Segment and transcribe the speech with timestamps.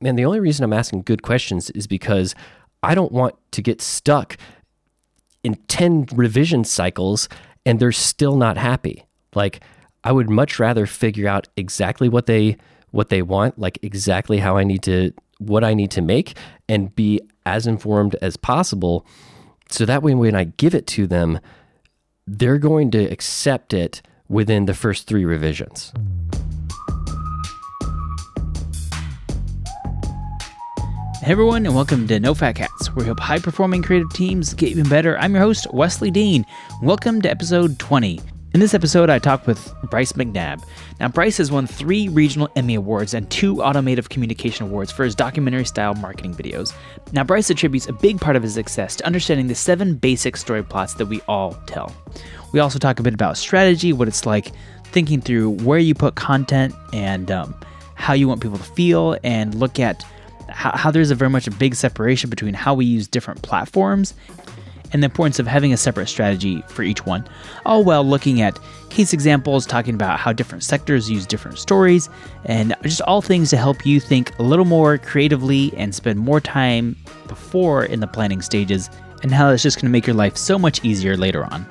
[0.00, 2.34] man, the only reason I'm asking good questions is because
[2.82, 4.36] I don't want to get stuck
[5.42, 7.28] in 10 revision cycles
[7.64, 9.06] and they're still not happy.
[9.34, 9.62] Like
[10.04, 12.56] I would much rather figure out exactly what they
[12.92, 16.36] what they want, like exactly how I need to what I need to make
[16.68, 19.06] and be as informed as possible
[19.68, 21.40] so that way when I give it to them,
[22.26, 25.92] they're going to accept it within the first 3 revisions.
[31.22, 34.54] Hey everyone, and welcome to No Fat Cats, where we help high performing creative teams
[34.54, 35.18] get even better.
[35.18, 36.46] I'm your host, Wesley Dean.
[36.82, 38.20] Welcome to episode 20.
[38.54, 40.62] In this episode, I talk with Bryce McNabb.
[41.00, 45.14] Now, Bryce has won three regional Emmy Awards and two Automotive Communication Awards for his
[45.16, 46.72] documentary style marketing videos.
[47.12, 50.62] Now, Bryce attributes a big part of his success to understanding the seven basic story
[50.62, 51.92] plots that we all tell.
[52.52, 54.52] We also talk a bit about strategy, what it's like
[54.84, 57.54] thinking through where you put content and um,
[57.94, 60.04] how you want people to feel, and look at
[60.48, 64.14] how, how there's a very much a big separation between how we use different platforms
[64.92, 67.26] and the importance of having a separate strategy for each one,
[67.64, 72.08] all while looking at case examples, talking about how different sectors use different stories,
[72.44, 76.40] and just all things to help you think a little more creatively and spend more
[76.40, 78.88] time before in the planning stages,
[79.22, 81.66] and how it's just going to make your life so much easier later on.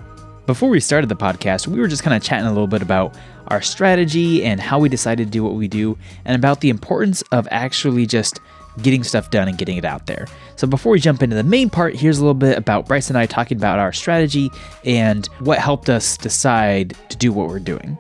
[0.45, 3.17] Before we started the podcast, we were just kind of chatting a little bit about
[3.47, 7.21] our strategy and how we decided to do what we do, and about the importance
[7.31, 8.42] of actually just
[8.81, 10.27] getting stuff done and getting it out there.
[10.55, 13.17] So before we jump into the main part, here's a little bit about Bryce and
[13.17, 14.49] I talking about our strategy
[14.83, 17.97] and what helped us decide to do what we're doing.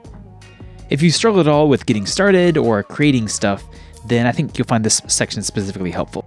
[0.89, 3.63] If you struggle at all with getting started or creating stuff,
[4.07, 6.25] then I think you'll find this section specifically helpful.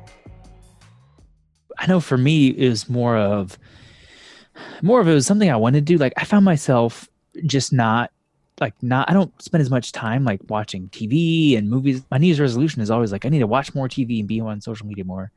[1.79, 3.57] I know for me it was more of
[4.83, 5.99] more of it was something I wanted to do.
[5.99, 7.09] Like I found myself
[7.47, 8.11] just not
[8.61, 12.03] like not I don't spend as much time like watching TV and movies.
[12.11, 14.41] My New Year's resolution is always like I need to watch more TV and be
[14.41, 15.31] on social media more.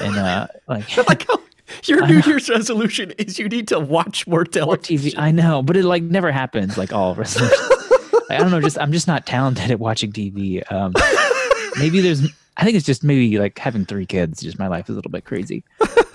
[0.00, 1.40] And uh like, like how
[1.84, 4.96] your New Year's resolution is you need to watch more television.
[4.96, 5.18] More TV.
[5.18, 7.60] I know, but it like never happens like all resolutions.
[8.28, 10.62] like, I don't know, just I'm just not talented at watching TV.
[10.70, 10.94] Um
[11.78, 12.22] maybe there's
[12.56, 14.40] I think it's just maybe like having three kids.
[14.42, 15.62] Just my life is a little bit crazy.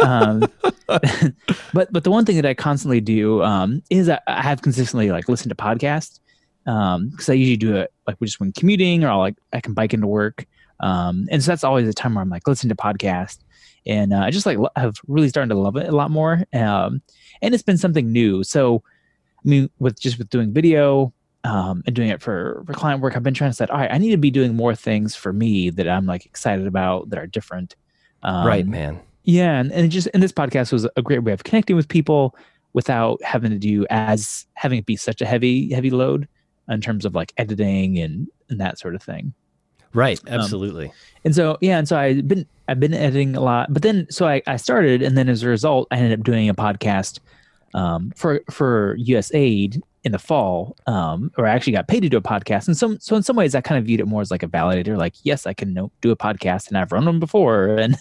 [0.01, 0.45] Um,
[0.87, 5.09] but but the one thing that I constantly do um, is I, I have consistently
[5.09, 6.19] like listened to podcasts
[6.65, 9.59] um because i usually do it like we just when commuting or I'll like i
[9.59, 10.45] can bike into work.
[10.79, 13.39] Um and so that's always a time where i'm like listen to podcast
[13.85, 16.43] and uh, i just like have really started to love it a lot more.
[16.53, 17.01] Um
[17.41, 18.43] and it's been something new.
[18.43, 18.83] So
[19.37, 21.13] i mean with just with doing video
[21.43, 23.91] um, and doing it for, for client work, I've been trying to say, all right,
[23.91, 27.19] I need to be doing more things for me that I'm like excited about that
[27.19, 27.75] are different.
[28.21, 29.01] Um, right, man.
[29.23, 32.35] Yeah, and, and just and this podcast was a great way of connecting with people
[32.73, 36.27] without having to do as having it be such a heavy heavy load
[36.69, 39.33] in terms of like editing and, and that sort of thing.
[39.93, 40.19] Right.
[40.27, 40.87] Um, Absolutely.
[40.87, 40.93] Um,
[41.25, 41.77] and so, yeah.
[41.77, 45.01] And so I've been, I've been editing a lot, but then, so I, I started
[45.01, 47.19] and then as a result, I ended up doing a podcast,
[47.73, 52.17] um, for, for USAID in the fall, um, or I actually got paid to do
[52.17, 52.67] a podcast.
[52.67, 54.47] And so, so in some ways I kind of viewed it more as like a
[54.47, 57.77] validator, like, yes, I can do a podcast and I've run one before.
[57.83, 57.97] And,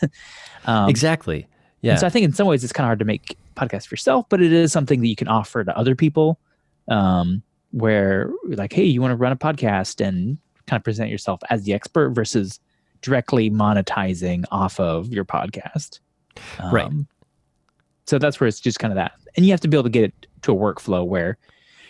[0.67, 1.49] um, exactly.
[1.81, 1.97] Yeah.
[1.97, 4.27] so I think in some ways it's kind of hard to make podcasts for yourself,
[4.29, 6.39] but it is something that you can offer to other people.
[6.89, 11.41] Um, where like, hey, you want to run a podcast and kind of present yourself
[11.51, 12.61] as the expert versus
[13.01, 15.99] directly monetizing off of your podcast.
[16.59, 16.93] Um, right.
[18.07, 19.13] So that's where it's just kind of that.
[19.37, 21.39] And you have to be able to get it to a workflow where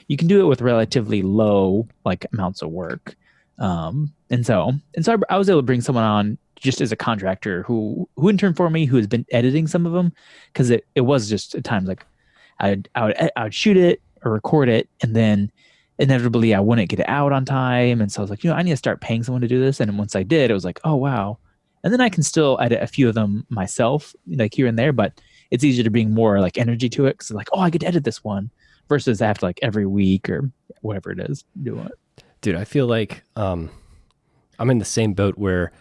[0.09, 3.17] you can do it with relatively low like amounts of work.
[3.59, 6.93] Um, and so, and so I, I was able to bring someone on just as
[6.93, 10.13] a contractor who, who interned for me, who has been editing some of them.
[10.55, 12.07] Cause it, it was just at times like
[12.61, 15.51] I, I would, I would shoot it or record it and then
[16.03, 18.01] inevitably I wouldn't get it out on time.
[18.01, 19.61] And so I was like, you know, I need to start paying someone to do
[19.61, 19.81] this.
[19.81, 21.39] And once I did, it was like, oh, wow.
[21.85, 24.93] And then I can still edit a few of them myself, like here and there,
[24.93, 25.21] but
[25.51, 27.19] it's easier to bring more like energy to it.
[27.19, 28.51] Cause like, oh, I could edit this one
[28.89, 32.25] versus I have to like every week or whatever it is do it.
[32.41, 33.71] Dude, I feel like um,
[34.59, 35.73] I'm in the same boat where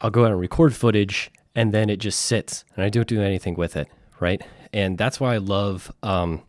[0.00, 3.20] I'll go out and record footage and then it just sits and I don't do
[3.20, 3.88] anything with it.
[4.20, 4.42] Right.
[4.72, 6.42] And that's why I love um,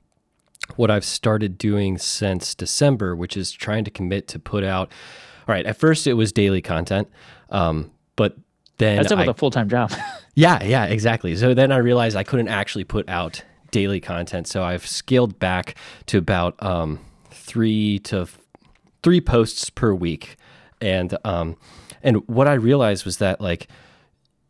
[0.76, 4.92] what I've started doing since December, which is trying to commit to put out.
[5.48, 7.10] All right, at first it was daily content,
[7.50, 8.38] um, but
[8.78, 9.92] then that's about a full time job.
[10.36, 11.36] yeah, yeah, exactly.
[11.36, 15.76] So then I realized I couldn't actually put out daily content, so I've scaled back
[16.08, 17.00] to about um,
[17.30, 18.28] three to
[19.04, 20.38] three posts per week,
[20.80, 21.58] and um,
[22.02, 23.68] and what I realized was that like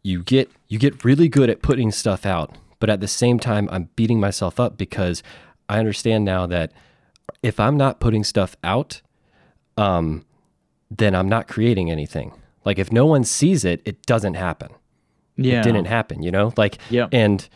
[0.04, 3.68] you get you get really good at putting stuff out, but at the same time
[3.72, 5.24] I'm beating myself up because
[5.70, 6.72] I understand now that
[7.42, 9.02] if I'm not putting stuff out,
[9.78, 10.26] um,
[10.92, 12.34] then I'm not creating anything.
[12.66, 14.70] Like if no one sees it, it doesn't happen.
[15.36, 15.60] Yeah.
[15.60, 16.54] It didn't happen, you know?
[16.58, 17.08] Like Yeah.
[17.12, 17.48] and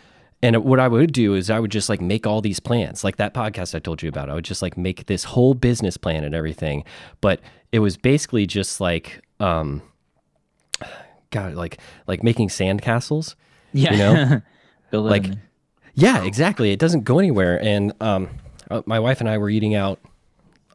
[0.43, 3.15] and what I would do is I would just like make all these plans, like
[3.17, 4.29] that podcast I told you about.
[4.29, 6.83] I would just like make this whole business plan and everything.
[7.21, 7.39] But
[7.71, 9.81] it was basically just like um
[11.31, 13.35] God, like like making sandcastles.
[13.73, 13.91] Yeah.
[13.91, 14.41] You know?
[14.93, 15.31] Like-.
[15.97, 16.71] Yeah, exactly.
[16.71, 17.61] It doesn't go anywhere.
[17.61, 18.29] And um,
[18.69, 19.99] uh, my wife and I were eating out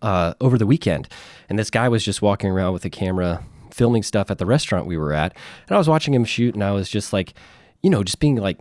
[0.02, 1.08] uh, over the weekend,
[1.48, 4.84] and this guy was just walking around with a camera, filming stuff at the restaurant
[4.84, 5.32] we were at.
[5.69, 7.34] And I was watching him shoot, and I was just like,
[7.82, 8.58] you know, just being like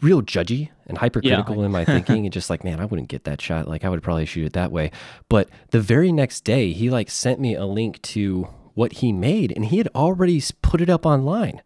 [0.00, 3.42] real judgy and hypercritical in my thinking, and just like, man, I wouldn't get that
[3.42, 3.68] shot.
[3.68, 4.90] Like, I would probably shoot it that way.
[5.28, 9.52] But the very next day, he like sent me a link to what he made,
[9.54, 11.60] and he had already put it up online.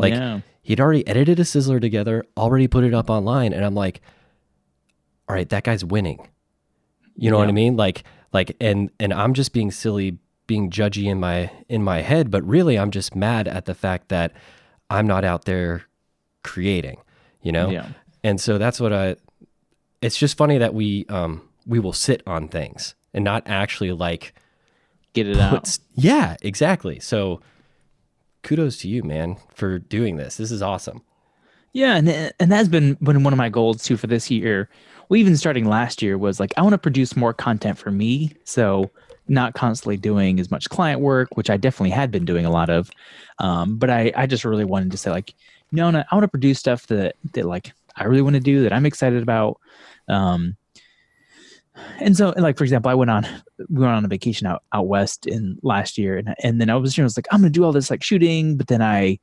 [0.00, 0.40] Like, Yeah.
[0.62, 4.00] he'd already edited a sizzler together, already put it up online, and I'm like,
[5.28, 6.26] all right, that guy's winning.
[7.16, 7.76] You know what I mean?
[7.76, 8.02] Like,
[8.32, 12.42] like, and and I'm just being silly, being judgy in my in my head, but
[12.46, 14.32] really, I'm just mad at the fact that
[14.88, 15.84] I'm not out there
[16.42, 16.98] creating.
[17.42, 17.70] You know?
[17.70, 17.88] Yeah.
[18.24, 19.16] And so that's what I.
[20.02, 24.32] It's just funny that we um we will sit on things and not actually like
[25.12, 25.50] Get it out.
[25.50, 25.66] put.
[25.66, 27.00] s- Yeah, exactly.
[27.00, 27.40] So
[28.42, 30.36] kudos to you, man, for doing this.
[30.36, 31.02] This is awesome.
[31.72, 34.68] Yeah, and and that's been been one of my goals too for this year.
[35.08, 38.32] Well, even starting last year was like I want to produce more content for me,
[38.44, 38.90] so
[39.28, 42.70] not constantly doing as much client work, which I definitely had been doing a lot
[42.70, 42.90] of.
[43.38, 45.34] Um, but I I just really wanted to say like,
[45.70, 48.62] no, no I want to produce stuff that that like I really want to do
[48.62, 49.60] that I'm excited about.
[50.08, 50.56] Um,
[52.00, 53.26] and so like for example, I went on
[53.68, 56.76] we went on a vacation out out west in last year, and and then I
[56.76, 58.82] was you know, I was like I'm gonna do all this like shooting, but then
[58.82, 59.18] I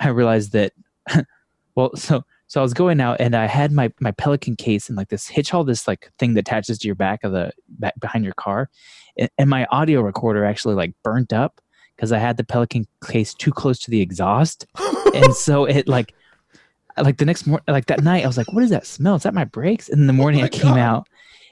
[0.00, 0.72] I realized that
[1.74, 4.96] well so so I was going out and I had my my Pelican case and
[4.96, 7.98] like this hitch haul this like thing that attaches to your back of the back
[7.98, 8.68] behind your car,
[9.16, 11.60] and, and my audio recorder actually like burnt up
[11.96, 14.66] because I had the Pelican case too close to the exhaust,
[15.14, 16.14] and so it like
[16.98, 19.14] like the next morning like that night I was like what is that smell?
[19.14, 19.88] Is that my brakes?
[19.88, 20.78] And in the morning oh my I came God.
[20.78, 21.08] out.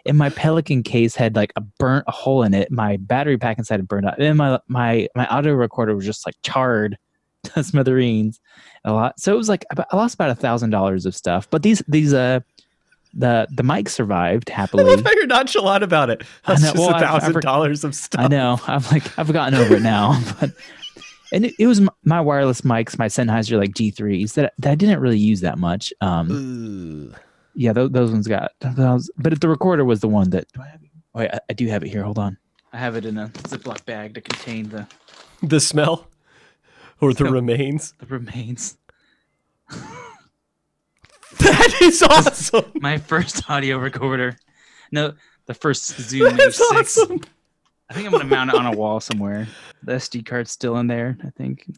[0.06, 2.70] And my Pelican case had like a burnt a hole in it.
[2.70, 4.16] My battery pack inside had burned up.
[4.18, 6.96] And my my my audio recorder was just like charred
[7.44, 8.40] to smithereens
[8.84, 9.18] a lot.
[9.20, 11.48] So it was like I lost about a thousand dollars of stuff.
[11.50, 12.40] But these these uh
[13.14, 14.84] the the mic survived happily.
[14.84, 16.22] I love how you're nonchalant about it.
[16.46, 16.72] That's know.
[16.72, 18.24] just a thousand dollars of stuff.
[18.24, 18.60] I know.
[18.66, 20.20] I'm like I've gotten over it now.
[20.40, 20.52] But
[21.32, 24.98] and it, it was my wireless mics, my Sennheiser like G3s that, that I didn't
[24.98, 25.92] really use that much.
[26.00, 27.14] Um, Ooh.
[27.60, 28.52] Yeah, those, those ones got.
[28.60, 30.50] Those, but if the recorder was the one that.
[30.54, 30.90] Do I have it?
[31.14, 32.02] Oh, yeah, I, I do have it here.
[32.02, 32.38] Hold on.
[32.72, 34.86] I have it in a Ziploc bag to contain the
[35.42, 36.08] The smell
[37.00, 37.92] or the So- remains.
[37.98, 38.78] the remains.
[41.38, 42.64] That is awesome.
[42.80, 44.36] My first audio recorder.
[44.90, 45.14] No,
[45.46, 46.74] the first Zoom That's H6.
[46.78, 47.20] awesome.
[47.88, 49.46] I think I'm gonna mount it on a wall somewhere.
[49.82, 51.16] The SD card's still in there.
[51.24, 51.72] I think.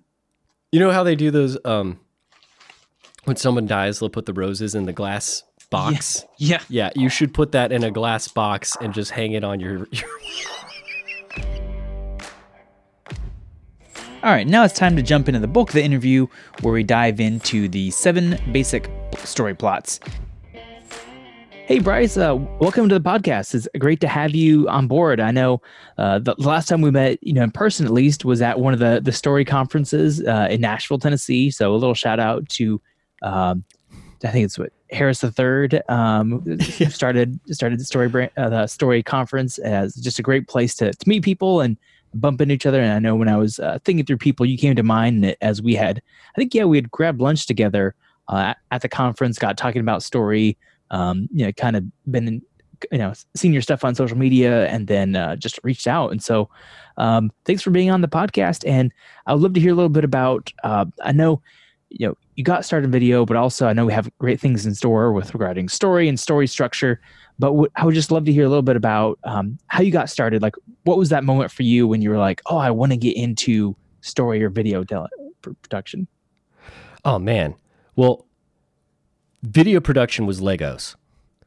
[0.72, 2.00] You know how they do those um
[3.24, 5.42] when someone dies, they'll put the roses in the glass
[5.72, 6.24] box.
[6.38, 6.60] Yeah.
[6.68, 9.88] Yeah, you should put that in a glass box and just hang it on your,
[9.90, 10.08] your
[14.22, 16.28] All right, now it's time to jump into the bulk of the interview
[16.60, 18.88] where we dive into the seven basic
[19.24, 19.98] story plots.
[21.66, 23.54] Hey, Bryce, uh, welcome to the podcast.
[23.54, 25.20] It's great to have you on board.
[25.20, 25.60] I know
[25.96, 28.74] uh, the last time we met, you know, in person at least, was at one
[28.74, 31.50] of the the story conferences uh, in Nashville, Tennessee.
[31.50, 32.80] So a little shout out to,
[33.22, 33.64] um,
[34.24, 36.44] I think it's what Harris the Third um,
[36.90, 40.92] started started the story brand, uh, the story conference as just a great place to,
[40.92, 41.76] to meet people and
[42.14, 42.80] bump into each other.
[42.80, 45.62] And I know when I was uh, thinking through people, you came to mind as
[45.62, 46.02] we had,
[46.34, 47.94] I think, yeah, we had grabbed lunch together
[48.28, 50.56] uh, at, at the conference, got talking about story,
[50.90, 52.42] um, you know, kind of been, in,
[52.90, 56.10] you know, seen your stuff on social media and then uh, just reached out.
[56.10, 56.50] And so
[56.96, 58.68] um, thanks for being on the podcast.
[58.68, 58.92] And
[59.26, 61.40] I would love to hear a little bit about, uh, I know,
[61.90, 64.64] you know, you got started in video, but also I know we have great things
[64.64, 67.00] in store with regarding story and story structure.
[67.38, 69.90] But w- I would just love to hear a little bit about um, how you
[69.90, 70.42] got started.
[70.42, 72.96] Like, what was that moment for you when you were like, "Oh, I want to
[72.96, 74.84] get into story or video
[75.42, 76.06] production"?
[77.04, 77.54] Oh man.
[77.96, 78.26] Well,
[79.42, 80.94] video production was Legos.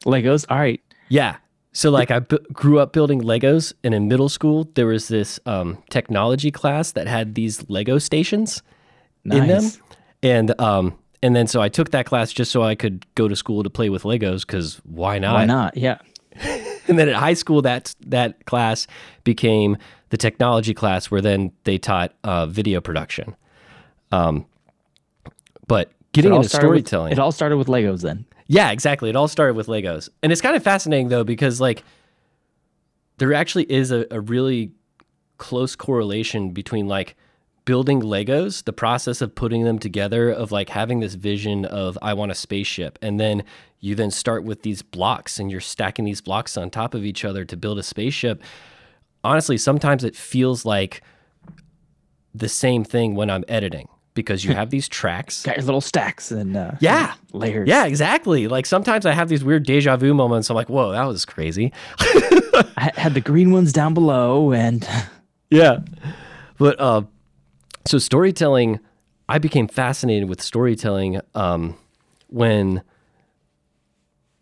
[0.04, 0.44] Legos.
[0.48, 0.80] All right.
[1.08, 1.36] Yeah.
[1.72, 2.20] So like I
[2.52, 7.06] grew up building Legos and in middle school there was this um, technology class that
[7.06, 8.62] had these Lego stations
[9.24, 9.62] in them.
[10.26, 13.36] And um and then so I took that class just so I could go to
[13.36, 15.34] school to play with Legos cuz why not?
[15.34, 15.76] Why not?
[15.76, 15.98] Yeah.
[16.88, 18.86] And then at high school that that class
[19.24, 19.76] became
[20.10, 23.34] the technology class where then they taught uh, video production.
[24.12, 24.46] Um
[25.66, 27.12] but getting into started with- storytelling.
[27.12, 28.24] it all started with Legos then.
[28.46, 29.10] Yeah, exactly.
[29.10, 30.08] It all started with Legos.
[30.22, 31.82] And it's kind of fascinating though, because like
[33.18, 34.70] there actually is a, a really
[35.38, 37.16] close correlation between like
[37.66, 42.14] building Legos, the process of putting them together, of like having this vision of I
[42.14, 43.44] want a spaceship, and then
[43.80, 47.24] you then start with these blocks and you're stacking these blocks on top of each
[47.26, 48.42] other to build a spaceship.
[49.22, 51.02] Honestly, sometimes it feels like
[52.34, 55.42] the same thing when I'm editing because you have these tracks.
[55.42, 57.14] Got your little stacks and uh, Yeah.
[57.32, 57.68] layers.
[57.68, 58.48] Yeah, exactly.
[58.48, 60.48] Like sometimes I have these weird deja vu moments.
[60.48, 61.72] I'm like, whoa, that was crazy.
[61.98, 64.86] I had the green ones down below, and
[65.50, 65.80] Yeah.
[66.58, 67.02] But uh,
[67.86, 68.80] so storytelling,
[69.28, 71.76] I became fascinated with storytelling um,
[72.28, 72.82] when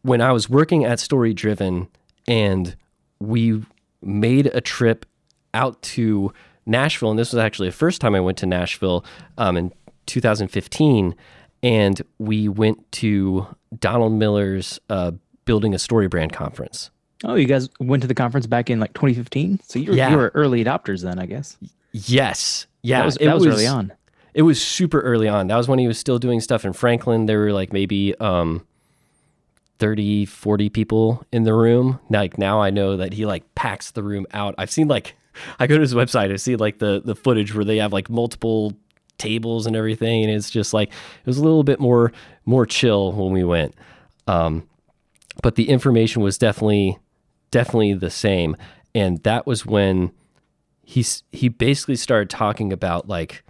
[0.02, 1.88] when I was working at Story Driven
[2.28, 2.76] and
[3.20, 3.62] we
[4.02, 5.06] made a trip
[5.54, 6.32] out to
[6.66, 9.04] Nashville, and this was actually the first time I went to Nashville
[9.38, 9.72] um, in
[10.06, 11.14] 2015,
[11.62, 13.46] and we went to
[13.78, 15.12] Donald Miller's uh,
[15.46, 16.90] Building a Story Brand conference.
[17.24, 19.60] oh, you guys went to the conference back in like 2015.
[19.64, 20.10] So you were, Yeah.
[20.10, 21.56] you were early adopters then, I guess.
[21.92, 23.92] Yes, yeah, that was, it that was early on.
[24.34, 25.46] It was super early on.
[25.46, 27.26] That was when he was still doing stuff in Franklin.
[27.26, 28.66] There were like maybe um
[29.78, 31.98] 30, 40 people in the room.
[32.10, 34.54] Like now I know that he like packs the room out.
[34.58, 35.14] I've seen like
[35.58, 38.10] I go to his website, I see like the the footage where they have like
[38.10, 38.74] multiple
[39.16, 42.12] tables and everything and it's just like it was a little bit more
[42.44, 43.74] more chill when we went.
[44.26, 44.68] Um
[45.42, 46.98] but the information was definitely
[47.50, 48.56] definitely the same
[48.94, 50.12] and that was when
[50.84, 53.42] he's he basically started talking about like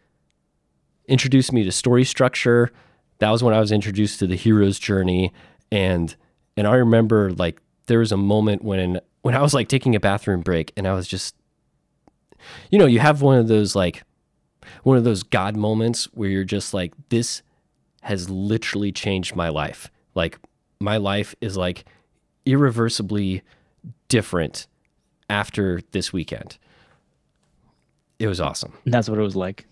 [1.07, 2.71] introduced me to story structure.
[3.19, 5.33] That was when I was introduced to the hero's journey
[5.71, 6.15] and
[6.57, 10.01] and I remember like there was a moment when when I was like taking a
[10.01, 11.35] bathroom break and I was just
[12.71, 14.03] you know, you have one of those like
[14.83, 17.43] one of those god moments where you're just like this
[18.03, 19.91] has literally changed my life.
[20.15, 20.39] Like
[20.81, 21.85] my life is like
[22.45, 23.43] irreversibly
[24.09, 24.67] different
[25.31, 26.59] after this weekend.
[28.25, 28.73] It was awesome.
[28.87, 29.67] That's what it was like.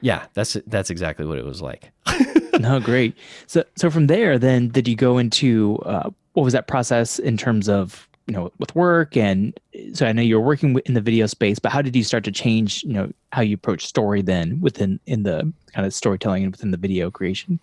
[0.00, 1.92] Yeah, that's that's exactly what it was like.
[2.58, 3.14] no, great.
[3.46, 7.36] So, so from there, then did you go into uh, what was that process in
[7.36, 9.52] terms of you know with work and
[9.92, 12.24] so I know you were working in the video space, but how did you start
[12.24, 16.44] to change you know how you approach story then within in the kind of storytelling
[16.44, 17.60] and within the video creation?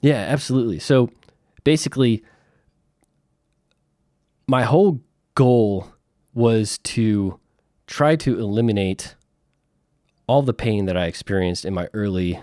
[0.00, 0.78] Yeah, absolutely.
[0.78, 1.10] So
[1.64, 2.22] basically,
[4.46, 5.00] my whole
[5.34, 5.88] goal
[6.34, 7.40] was to
[7.88, 9.16] try to eliminate
[10.26, 12.40] all the pain that I experienced in my early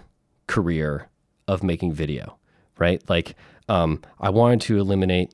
[0.47, 1.09] career
[1.47, 2.37] of making video,
[2.77, 3.01] right?
[3.09, 3.35] Like,
[3.67, 5.33] um, I wanted to eliminate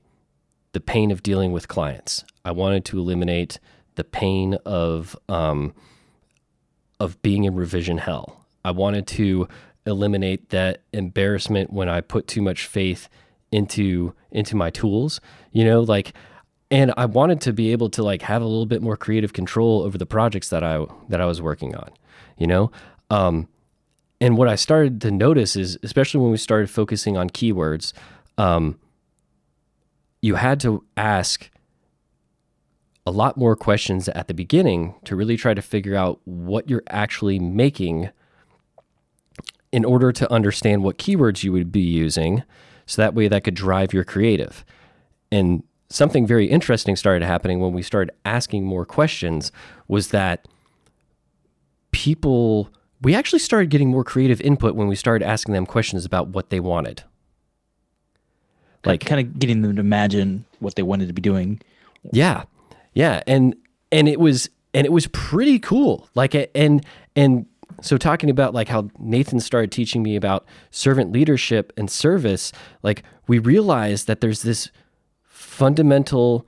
[0.74, 2.26] the pain of dealing with clients.
[2.44, 3.60] I wanted to eliminate
[3.96, 5.74] the pain of um,
[7.00, 8.46] of being in revision hell.
[8.64, 9.48] I wanted to
[9.86, 13.08] eliminate that embarrassment when I put too much faith
[13.52, 15.22] into into my tools,
[15.52, 16.14] you know, like
[16.72, 19.84] and I wanted to be able to like have a little bit more creative control
[19.84, 21.92] over the projects that I that I was working on,
[22.38, 22.72] you know?
[23.10, 23.48] Um
[24.22, 27.94] and what I started to notice is especially when we started focusing on keywords,
[28.38, 28.80] um
[30.22, 31.52] you had to ask
[33.06, 36.84] a lot more questions at the beginning to really try to figure out what you're
[36.90, 38.10] actually making
[39.72, 42.44] in order to understand what keywords you would be using
[42.86, 44.66] so that way that could drive your creative.
[45.32, 49.52] And something very interesting started happening when we started asking more questions
[49.88, 50.48] was that
[51.96, 52.70] people
[53.02, 56.50] we actually started getting more creative input when we started asking them questions about what
[56.50, 57.04] they wanted.
[58.84, 61.62] Like kind of getting them to imagine what they wanted to be doing.
[62.12, 62.44] Yeah.
[62.94, 63.56] Yeah, and
[63.92, 66.10] and it was and it was pretty cool.
[66.16, 66.86] Like and
[67.16, 67.46] and
[67.82, 72.52] so talking about like how Nathan started teaching me about servant leadership and service,
[72.84, 74.70] like we realized that there's this
[75.24, 76.46] fundamental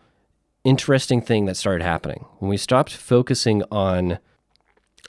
[0.63, 2.25] interesting thing that started happening.
[2.39, 4.19] When we stopped focusing on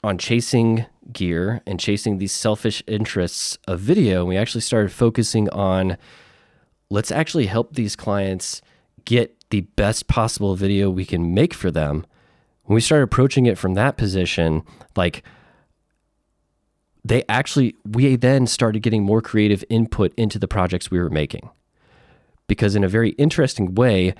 [0.03, 5.97] on chasing gear and chasing these selfish interests of video, we actually started focusing on
[6.89, 8.61] let's actually help these clients
[9.05, 12.05] get the best possible video we can make for them.
[12.63, 14.63] When we started approaching it from that position,
[14.95, 15.23] like
[17.03, 21.49] they actually, we then started getting more creative input into the projects we were making.
[22.47, 24.13] Because in a very interesting way,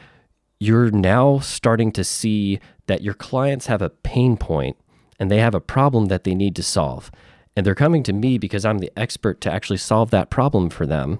[0.59, 4.77] you're now starting to see that your clients have a pain point
[5.19, 7.11] and they have a problem that they need to solve.
[7.55, 10.85] And they're coming to me because I'm the expert to actually solve that problem for
[10.85, 11.19] them.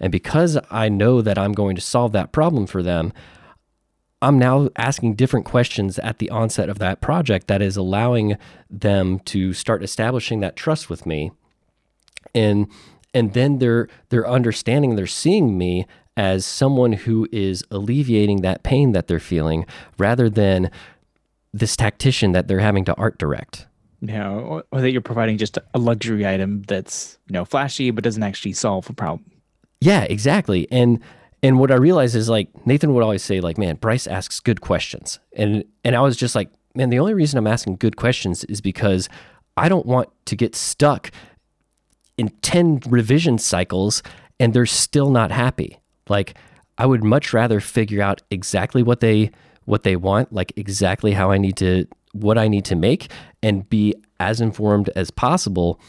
[0.00, 3.12] And because I know that I'm going to solve that problem for them,
[4.22, 8.38] I'm now asking different questions at the onset of that project that is allowing
[8.70, 11.32] them to start establishing that trust with me.
[12.34, 12.66] And
[13.12, 15.86] and then they're they're understanding, they're seeing me
[16.16, 19.66] as someone who is alleviating that pain that they're feeling
[19.98, 20.70] rather than
[21.54, 23.66] this tactician that they're having to art direct.
[24.00, 27.90] you know, or, or that you're providing just a luxury item that's you know flashy
[27.90, 29.24] but doesn't actually solve a problem.
[29.80, 30.66] Yeah, exactly.
[30.70, 31.00] And
[31.42, 34.60] and what I realized is like Nathan would always say like, man, Bryce asks good
[34.60, 35.20] questions.
[35.34, 38.60] And and I was just like, man, the only reason I'm asking good questions is
[38.60, 39.08] because
[39.56, 41.10] I don't want to get stuck
[42.16, 44.02] in 10 revision cycles
[44.40, 45.78] and they're still not happy.
[46.08, 46.34] Like
[46.78, 49.30] I would much rather figure out exactly what they
[49.64, 53.10] what they want, like exactly how I need to what I need to make
[53.42, 55.80] and be as informed as possible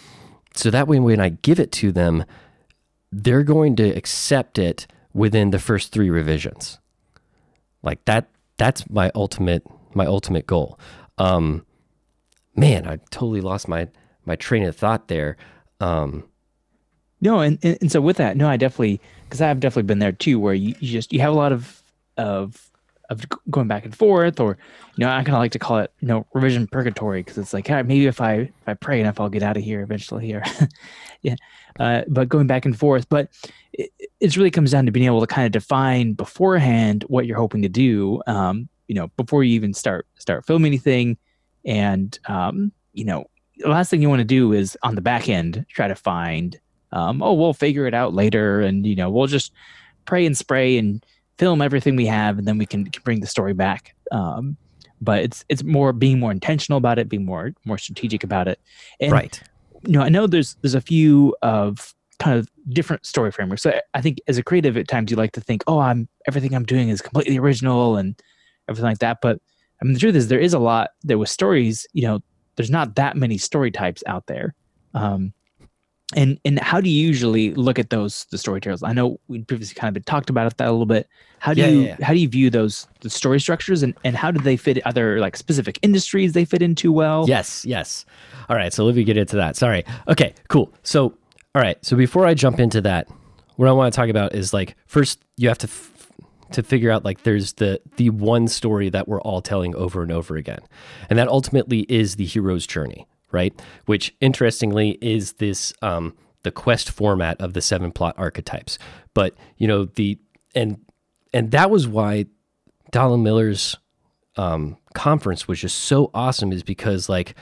[0.55, 2.23] so that way when I give it to them,
[3.11, 6.79] they're going to accept it within the first 3 revisions.
[7.83, 9.63] Like that that's my ultimate
[9.93, 10.79] my ultimate goal.
[11.17, 11.65] Um
[12.55, 13.87] man, I totally lost my
[14.25, 15.37] my train of thought there.
[15.79, 16.23] Um
[17.21, 20.11] no, and, and, and so with that, no, I definitely because I've definitely been there
[20.11, 21.83] too, where you, you just you have a lot of
[22.17, 22.71] of
[23.09, 24.57] of going back and forth, or
[24.95, 27.53] you know, I kind of like to call it you know revision purgatory because it's
[27.53, 30.25] like right, maybe if I if I pray enough, I'll get out of here eventually.
[30.25, 30.43] Here,
[31.21, 31.35] yeah,
[31.79, 33.29] uh, but going back and forth, but
[33.73, 37.37] it, it really comes down to being able to kind of define beforehand what you're
[37.37, 38.21] hoping to do.
[38.27, 41.17] Um, you know, before you even start start filming anything,
[41.65, 43.25] and um, you know,
[43.57, 46.59] the last thing you want to do is on the back end try to find
[46.95, 49.51] um, oh, we'll figure it out later, and you know, we'll just
[50.05, 51.05] pray and spray and
[51.37, 53.95] film everything we have, and then we can, can bring the story back.
[54.11, 54.57] Um,
[55.01, 58.59] but it's it's more being more intentional about it, being more more strategic about it.
[58.99, 59.41] And, right.
[59.85, 63.61] You know, I know there's there's a few of kind of different story frameworks.
[63.61, 66.53] So I think as a creative, at times you like to think, oh, I'm everything
[66.53, 68.19] I'm doing is completely original and
[68.69, 69.19] everything like that.
[69.21, 69.39] But
[69.81, 71.85] I mean, the truth is, there is a lot there was stories.
[71.93, 72.19] You know,
[72.55, 74.55] there's not that many story types out there.
[74.93, 75.33] Um,
[76.13, 79.73] and and how do you usually look at those the storytellers i know we previously
[79.73, 81.07] kind of talked about that a little bit.
[81.39, 82.05] How do yeah, you yeah, yeah.
[82.05, 85.19] how do you view those the story structures and and how do they fit other
[85.19, 87.25] like specific industries they fit into well?
[87.27, 88.05] Yes yes.
[88.49, 89.55] All right so let me get into that.
[89.55, 89.83] Sorry.
[90.07, 90.71] Okay cool.
[90.83, 91.13] So
[91.53, 93.07] all right so before i jump into that
[93.55, 96.11] what i want to talk about is like first you have to f-
[96.51, 100.11] to figure out like there's the the one story that we're all telling over and
[100.11, 100.59] over again.
[101.09, 103.53] And that ultimately is the hero's journey right?
[103.85, 108.79] Which interestingly is this um, the quest format of the seven plot archetypes.
[109.13, 110.17] But you know the
[110.55, 110.79] and
[111.33, 112.27] and that was why
[112.91, 113.77] Donald Miller's
[114.37, 117.35] um, conference was just so awesome is because like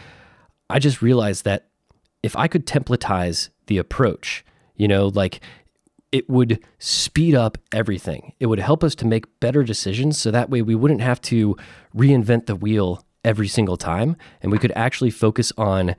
[0.69, 1.67] I just realized that
[2.23, 4.43] if I could templatize the approach,
[4.75, 5.41] you know, like
[6.11, 8.33] it would speed up everything.
[8.39, 11.57] It would help us to make better decisions so that way we wouldn't have to
[11.95, 14.15] reinvent the wheel every single time.
[14.41, 15.95] And we could actually focus on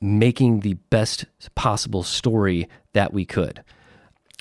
[0.00, 3.62] making the best possible story that we could.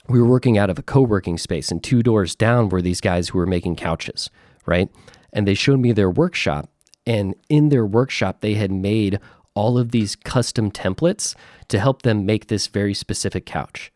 [0.08, 3.02] We were working out of a co working space, and two doors down were these
[3.02, 4.30] guys who were making couches,
[4.66, 4.90] right?
[5.32, 6.70] And they showed me their workshop.
[7.06, 9.20] And in their workshop, they had made
[9.54, 11.36] all of these custom templates
[11.68, 13.92] to help them make this very specific couch.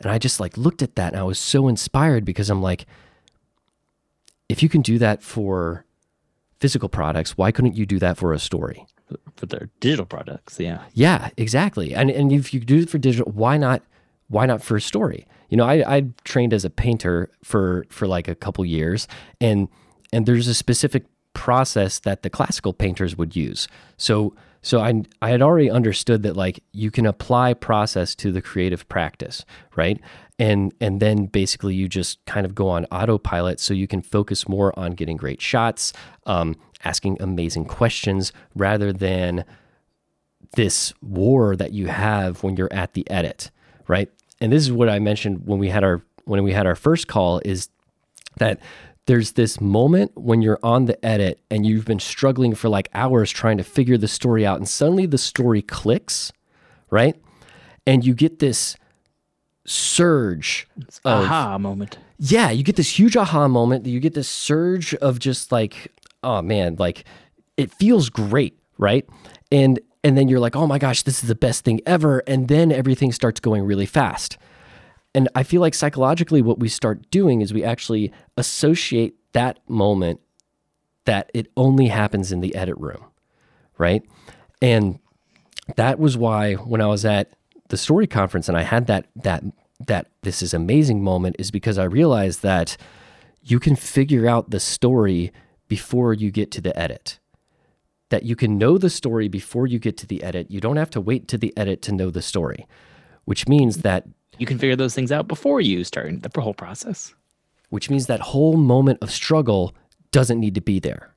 [0.00, 2.86] And I just like looked at that and I was so inspired because I'm like,
[4.48, 5.84] if you can do that for
[6.60, 8.86] physical products, why couldn't you do that for a story?
[9.36, 10.82] For their digital products, yeah.
[10.92, 11.94] Yeah, exactly.
[11.94, 13.82] And and if you do it for digital, why not
[14.28, 15.26] why not for a story?
[15.48, 19.08] You know, I I trained as a painter for for like a couple years
[19.40, 19.68] and
[20.12, 23.68] and there's a specific process that the classical painters would use.
[23.96, 28.42] So so I I had already understood that like you can apply process to the
[28.42, 29.44] creative practice,
[29.76, 30.00] right?
[30.38, 34.48] And and then basically you just kind of go on autopilot so you can focus
[34.48, 35.92] more on getting great shots
[36.26, 39.44] um, asking amazing questions rather than
[40.56, 43.50] this war that you have when you're at the edit
[43.86, 44.10] right?
[44.40, 47.08] And this is what i mentioned when we had our when we had our first
[47.08, 47.68] call is
[48.36, 48.60] that
[49.06, 53.30] there's this moment when you're on the edit and you've been struggling for like hours
[53.30, 56.32] trying to figure the story out and suddenly the story clicks
[56.90, 57.16] right?
[57.86, 58.76] And you get this
[59.68, 60.66] surge
[61.04, 61.98] of, aha moment.
[62.18, 63.86] Yeah, you get this huge aha moment.
[63.86, 67.04] You get this surge of just like, oh man, like
[67.56, 69.08] it feels great, right?
[69.52, 72.20] And and then you're like, oh my gosh, this is the best thing ever.
[72.26, 74.38] And then everything starts going really fast.
[75.14, 80.20] And I feel like psychologically, what we start doing is we actually associate that moment
[81.04, 83.04] that it only happens in the edit room,
[83.78, 84.02] right?
[84.60, 84.98] And
[85.76, 87.32] that was why when I was at
[87.68, 89.44] the story conference and I had that that
[89.86, 92.76] that this is amazing moment is because I realized that
[93.42, 95.32] you can figure out the story
[95.68, 97.18] before you get to the edit.
[98.10, 100.50] That you can know the story before you get to the edit.
[100.50, 102.66] You don't have to wait to the edit to know the story,
[103.26, 104.06] which means that
[104.38, 107.14] you can figure those things out before you start the whole process.
[107.70, 109.74] Which means that whole moment of struggle
[110.10, 111.14] doesn't need to be there.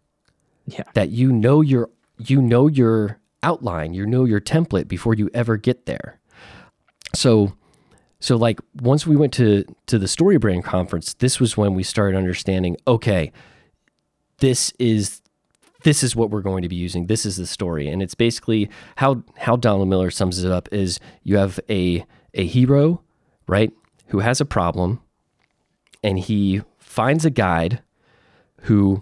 [0.66, 0.84] Yeah.
[0.94, 5.58] That you know your you know your outline, you know your template before you ever
[5.58, 6.20] get there.
[7.13, 7.54] So
[8.19, 11.84] so like once we went to to the story brand conference, this was when we
[11.84, 13.32] started understanding, okay,
[14.38, 15.21] this is
[15.84, 17.08] this is what we're going to be using.
[17.08, 17.88] This is the story.
[17.88, 22.45] And it's basically how how Donald Miller sums it up is you have a a
[22.45, 23.02] hero,
[23.47, 23.71] right,
[24.08, 25.02] who has a problem
[26.04, 27.82] and he finds a guide
[28.63, 29.02] who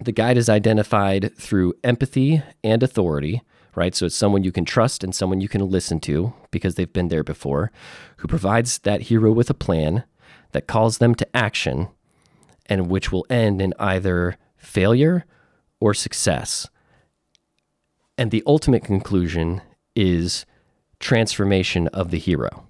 [0.00, 3.42] the guide is identified through empathy and authority,
[3.74, 3.94] right?
[3.94, 7.08] So it's someone you can trust and someone you can listen to because they've been
[7.08, 7.70] there before,
[8.18, 10.04] who provides that hero with a plan
[10.52, 11.88] that calls them to action
[12.66, 15.24] and which will end in either failure
[15.80, 16.68] or success.
[18.16, 19.62] And the ultimate conclusion
[19.96, 20.44] is
[21.00, 22.66] transformation of the hero,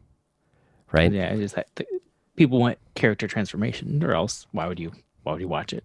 [0.92, 1.12] right?
[1.12, 1.88] Yeah, it's that th-
[2.36, 4.92] people want character transformation, or else why would you
[5.24, 5.84] why would you watch it?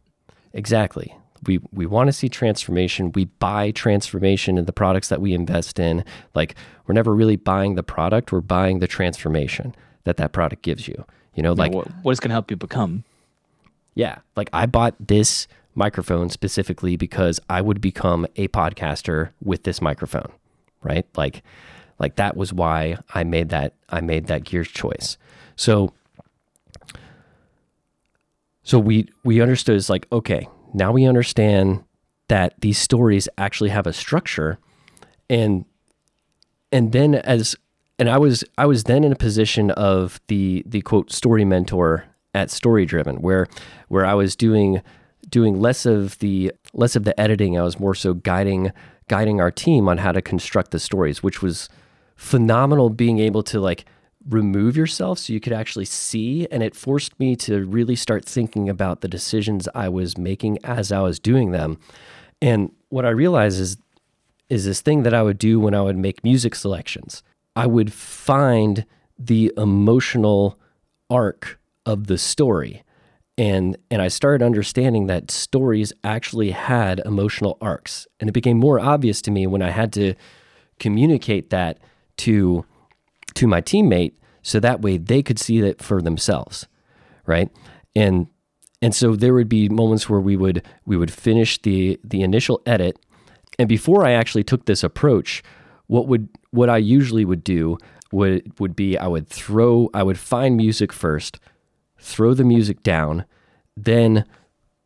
[0.54, 1.15] Exactly.
[1.47, 3.12] We we want to see transformation.
[3.13, 6.03] We buy transformation in the products that we invest in.
[6.34, 6.55] Like
[6.86, 11.05] we're never really buying the product; we're buying the transformation that that product gives you.
[11.36, 13.03] You know, like what, what is going to help you become?
[13.93, 19.81] Yeah, like I bought this microphone specifically because I would become a podcaster with this
[19.81, 20.31] microphone,
[20.81, 21.05] right?
[21.15, 21.43] Like
[21.99, 25.17] like that was why I made that I made that gear choice.
[25.55, 25.93] So
[28.63, 31.84] so we we understood it's like okay, now we understand
[32.28, 34.60] that these stories actually have a structure
[35.30, 35.66] and
[36.72, 37.56] and then as
[37.98, 42.06] and I was I was then in a position of the the quote story mentor
[42.34, 43.48] at Story Driven where
[43.88, 44.82] where I was doing
[45.30, 47.58] doing less of the less of the editing.
[47.58, 48.72] I was more so guiding
[49.08, 51.70] guiding our team on how to construct the stories which was
[52.16, 53.86] phenomenal being able to like
[54.28, 56.48] remove yourself so you could actually see.
[56.52, 60.92] And it forced me to really start thinking about the decisions I was making as
[60.92, 61.78] I was doing them.
[62.42, 63.78] And what I realized is,
[64.50, 67.24] is this thing that I would do when I would make music selections.
[67.56, 68.86] I would find
[69.18, 70.60] the emotional
[71.10, 72.84] arc of the story.
[73.38, 78.08] And, and I started understanding that stories actually had emotional arcs.
[78.20, 80.16] And it became more obvious to me when I had to
[80.80, 81.80] communicate that
[82.18, 82.66] to
[83.34, 86.68] to my teammate so that way they could see it for themselves
[87.26, 87.50] right?
[87.96, 88.28] And
[88.82, 92.62] and so there would be moments where we would we would finish the the initial
[92.66, 93.00] edit.
[93.58, 95.44] And before I actually took this approach
[95.88, 97.78] what would what I usually would do
[98.12, 101.40] would would be I would throw I would find music first
[102.00, 103.26] throw the music down
[103.78, 104.26] then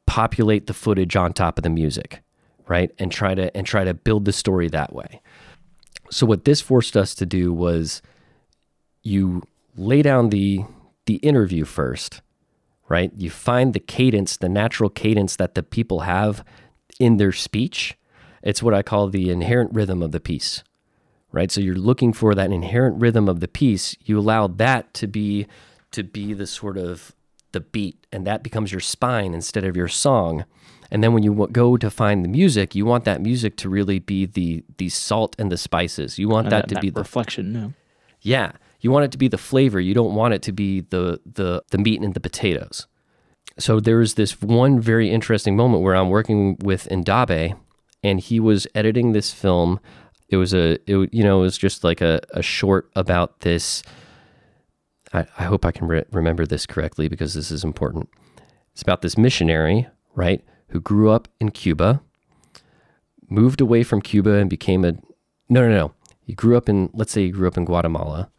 [0.07, 2.21] populate the footage on top of the music
[2.67, 2.91] right?
[2.99, 5.21] And try to and try to build the story that way.
[6.11, 8.01] So what this forced us to do was
[9.03, 9.43] you
[9.75, 10.65] lay down the
[11.05, 12.21] the interview first,
[12.87, 13.11] right?
[13.15, 16.43] You find the cadence, the natural cadence that the people have
[16.99, 17.97] in their speech.
[18.43, 20.63] It's what I call the inherent rhythm of the piece.
[21.31, 21.51] Right?
[21.51, 23.95] So you're looking for that inherent rhythm of the piece.
[24.03, 25.45] You allow that to be
[25.91, 27.13] to be the sort of
[27.51, 30.45] the beat and that becomes your spine instead of your song.
[30.91, 33.99] And then when you go to find the music, you want that music to really
[33.99, 36.17] be the the salt and the spices.
[36.17, 37.53] You want that, that, to that be the reflection.
[37.53, 37.73] No.
[38.21, 39.79] Yeah, you want it to be the flavor.
[39.79, 42.87] You don't want it to be the the the meat and the potatoes.
[43.57, 47.57] So there's this one very interesting moment where I'm working with Ndabe,
[48.03, 49.79] and he was editing this film.
[50.29, 53.83] It was a it, you know it was just like a, a short about this.
[55.11, 58.09] I, I hope I can re- remember this correctly because this is important.
[58.73, 62.01] It's about this missionary, right, who grew up in Cuba,
[63.27, 64.93] moved away from Cuba and became a
[65.49, 65.93] no, no, no.
[66.21, 68.29] He grew up in, let's say he grew up in Guatemala,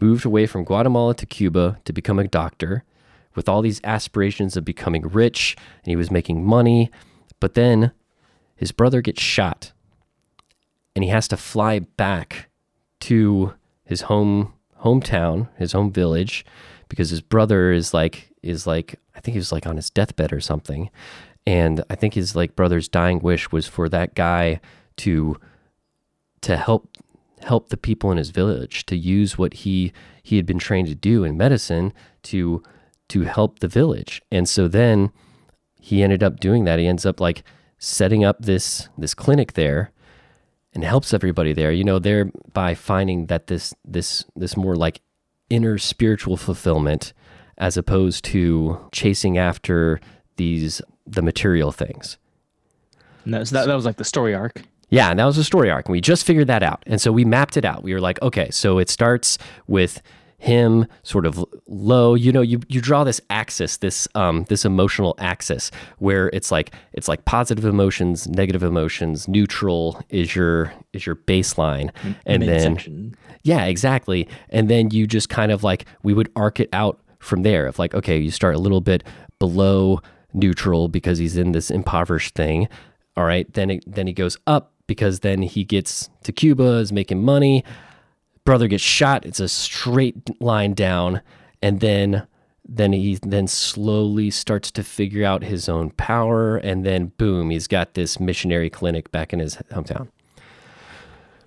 [0.00, 2.84] moved away from Guatemala to Cuba to become a doctor
[3.34, 6.90] with all these aspirations of becoming rich and he was making money.
[7.38, 7.92] But then
[8.56, 9.72] his brother gets shot
[10.94, 12.48] and he has to fly back
[13.00, 16.44] to his home hometown, his home village,
[16.88, 20.32] because his brother is like is like I think he was like on his deathbed
[20.32, 20.90] or something.
[21.46, 24.60] And I think his like brother's dying wish was for that guy
[24.98, 25.38] to
[26.42, 26.96] to help
[27.42, 30.94] help the people in his village to use what he he had been trained to
[30.94, 32.62] do in medicine to
[33.08, 34.22] to help the village.
[34.30, 35.10] And so then
[35.80, 36.78] he ended up doing that.
[36.78, 37.42] He ends up like
[37.78, 39.90] setting up this this clinic there
[40.72, 41.72] and helps everybody there.
[41.72, 45.00] You know, thereby finding that this this this more like
[45.48, 47.12] inner spiritual fulfillment
[47.58, 50.00] as opposed to chasing after
[50.36, 52.18] these the material things.
[53.24, 54.62] No, so that, that was like the story arc.
[54.90, 55.86] Yeah, and that was a story arc.
[55.86, 56.82] And we just figured that out.
[56.86, 57.82] And so we mapped it out.
[57.82, 60.02] We were like, okay, so it starts with
[60.40, 65.14] him sort of low you know you you draw this axis this um this emotional
[65.18, 71.14] axis where it's like it's like positive emotions negative emotions neutral is your is your
[71.14, 71.90] baseline
[72.24, 76.70] and then yeah exactly and then you just kind of like we would arc it
[76.72, 79.04] out from there of like okay you start a little bit
[79.38, 80.00] below
[80.32, 82.66] neutral because he's in this impoverished thing
[83.14, 86.92] all right then it, then he goes up because then he gets to Cuba is
[86.92, 87.62] making money.
[88.44, 89.24] Brother gets shot.
[89.24, 91.22] It's a straight line down.
[91.62, 92.26] And then
[92.68, 96.56] then he then slowly starts to figure out his own power.
[96.56, 100.08] And then boom he's got this missionary clinic back in his hometown.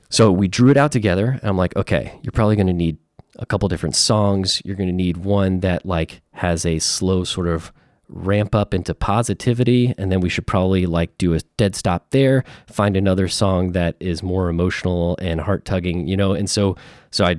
[0.09, 1.31] So we drew it out together.
[1.41, 2.97] And i'm like okay you're probably going to need
[3.39, 4.61] a couple different songs.
[4.63, 7.73] You're going to need one that like has a slow sort of
[8.13, 12.43] ramp up into positivity and then we should probably like do a dead stop there
[12.67, 16.75] find another song that is more emotional and heart tugging you know and so
[17.09, 17.35] so i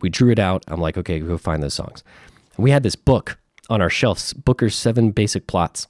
[0.00, 2.04] we drew it out i'm like okay go find those songs
[2.56, 3.38] and we had this book
[3.70, 5.88] on our shelves booker's seven basic plots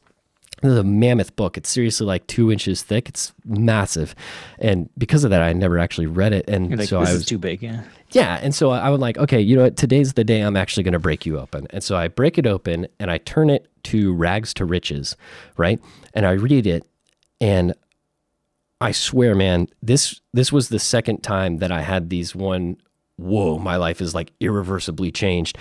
[0.63, 1.59] this is a mammoth book.
[1.59, 3.09] It's seriously like two inches thick.
[3.09, 4.15] It's massive,
[4.61, 6.49] and because of that, I never actually read it.
[6.49, 7.65] And like, so this I is was too big.
[7.65, 7.83] Yeah.
[8.13, 9.77] yeah, and so I was like, okay, you know what?
[9.77, 11.67] Today's the day I'm actually going to break you open.
[11.71, 15.17] And so I break it open and I turn it to Rags to Riches,
[15.57, 15.81] right?
[16.15, 16.85] And I read it,
[17.41, 17.75] and
[18.81, 22.79] I swear, man, this this was the second time that I had these one.
[23.17, 25.57] Whoa, my life is like irreversibly changed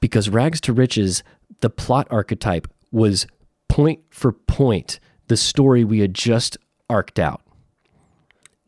[0.00, 1.24] because Rags to Riches,
[1.60, 3.26] the plot archetype was
[3.68, 6.56] point for point the story we had just
[6.88, 7.42] arced out.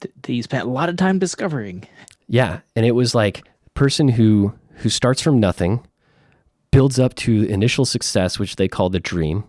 [0.01, 1.87] Th- that you spent a lot of time discovering.
[2.27, 5.85] Yeah, and it was like person who who starts from nothing,
[6.71, 9.45] builds up to initial success, which they call the dream,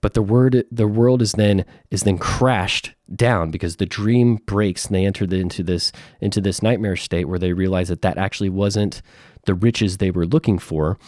[0.00, 4.84] but the word the world is then is then crashed down because the dream breaks
[4.86, 8.50] and they enter into this into this nightmare state where they realize that that actually
[8.50, 9.00] wasn't
[9.46, 10.98] the riches they were looking for.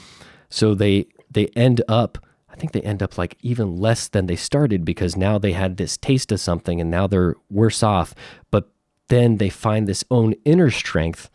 [0.48, 2.16] So they they end up
[2.48, 5.76] I think they end up like even less than they started because now they had
[5.76, 8.14] this taste of something and now they're worse off.
[8.50, 8.70] But
[9.08, 11.28] then they find this own inner strength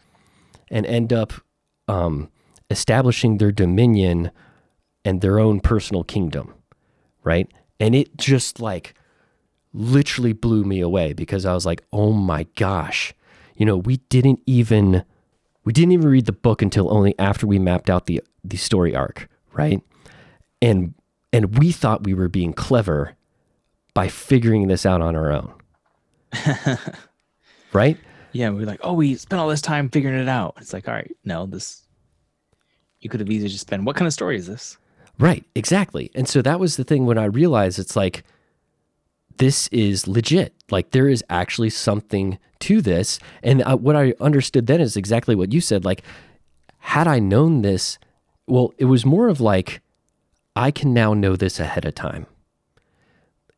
[0.71, 1.33] and end up
[1.87, 2.31] um,
[2.71, 4.31] establishing their dominion
[5.03, 6.53] and their own personal kingdom,
[7.23, 7.51] right?
[7.79, 8.95] And it just like
[9.73, 13.13] literally blew me away because I was like, oh my gosh,
[13.55, 15.03] you know, we didn't even
[15.63, 18.95] we didn't even read the book until only after we mapped out the the story
[18.95, 19.81] arc, right?
[20.61, 20.93] And
[21.33, 23.15] and we thought we were being clever
[23.93, 25.53] by figuring this out on our own.
[27.73, 27.97] right?
[28.31, 30.55] Yeah, we are like, oh, we spent all this time figuring it out.
[30.57, 31.83] It's like, all right, no, this
[33.01, 33.83] you could have easily just spent.
[33.83, 34.77] What kind of story is this?
[35.19, 36.09] Right, exactly.
[36.15, 38.23] And so that was the thing when I realized it's like
[39.37, 40.53] this is legit.
[40.69, 43.19] Like there is actually something to this.
[43.43, 45.83] And uh, what I understood then is exactly what you said.
[45.83, 46.03] Like,
[46.77, 47.99] had I known this,
[48.47, 49.81] well, it was more of like,
[50.55, 52.25] I can now know this ahead of time.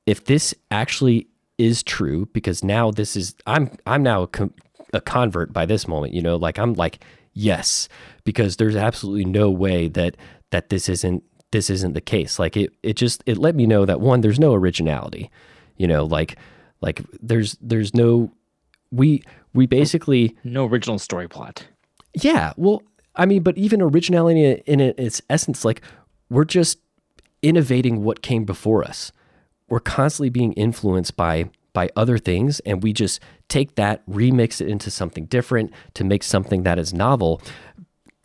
[0.06, 1.27] If this actually
[1.58, 4.53] is true, because now this is, I'm, I'm now a, com-
[4.93, 7.03] a convert by this moment, you know, like I'm like,
[7.34, 7.89] yes,
[8.24, 10.17] because there's absolutely no way that,
[10.52, 12.39] that this isn't, this isn't the case.
[12.39, 15.30] Like it, it just, it let me know that one, there's no originality,
[15.78, 16.38] you know, like,
[16.82, 18.32] like there's, there's no,
[18.91, 21.65] we, we basically, No original story plot.
[22.15, 22.54] yeah.
[22.58, 22.82] Well,
[23.15, 25.82] I mean, but even originality in its essence, like
[26.30, 26.80] we're just
[27.43, 29.12] innovating what came before us.
[29.69, 34.67] We're constantly being influenced by by other things, and we just take that, remix it
[34.67, 37.41] into something different to make something that is novel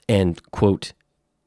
[0.09, 0.93] and quote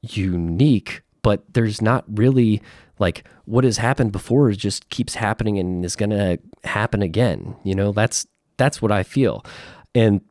[0.01, 1.03] unique.
[1.21, 2.61] But there's not really
[2.97, 7.55] like what has happened before just keeps happening and is gonna happen again.
[7.63, 9.45] You know, that's that's what I feel,
[9.93, 10.21] and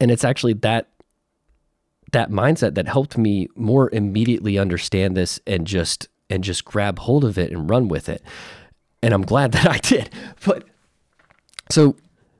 [0.00, 0.88] and it's actually that
[2.12, 7.24] that mindset that helped me more immediately understand this and just and just grab hold
[7.24, 8.22] of it and run with it
[9.02, 10.10] and i'm glad that i did
[10.44, 10.64] but
[11.70, 11.96] so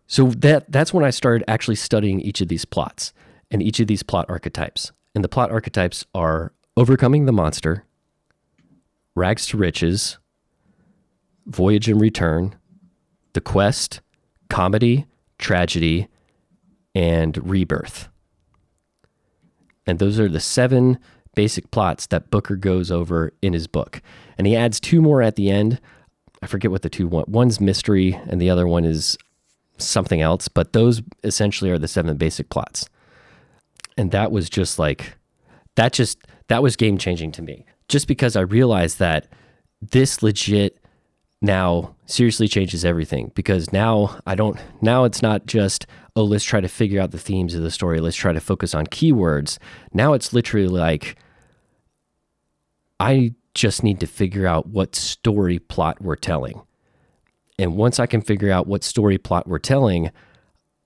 [0.07, 3.13] so that that's when i started actually studying each of these plots
[3.51, 7.85] and each of these plot archetypes and the plot archetypes are overcoming the monster
[9.15, 10.19] rags to riches
[11.47, 12.55] voyage and return
[13.33, 14.01] the quest
[14.49, 15.07] comedy
[15.39, 16.09] tragedy
[16.95, 18.09] and rebirth
[19.87, 20.99] and those are the seven
[21.35, 24.03] basic plots that Booker goes over in his book.
[24.37, 25.81] And he adds two more at the end.
[26.43, 27.25] I forget what the two one.
[27.29, 29.19] One's mystery and the other one is
[29.79, 32.89] something else, but those essentially are the seven basic plots.
[33.97, 35.17] And that was just like
[35.77, 37.65] that just that was game changing to me.
[37.89, 39.27] Just because I realized that
[39.81, 40.79] this legit
[41.43, 46.61] now seriously changes everything because now I don't now it's not just oh let's try
[46.61, 49.57] to figure out the themes of the story let's try to focus on keywords
[49.95, 51.17] now it's literally like
[52.99, 56.63] I just need to figure out what story plot we're telling
[57.59, 60.11] and once I can figure out what story plot we're telling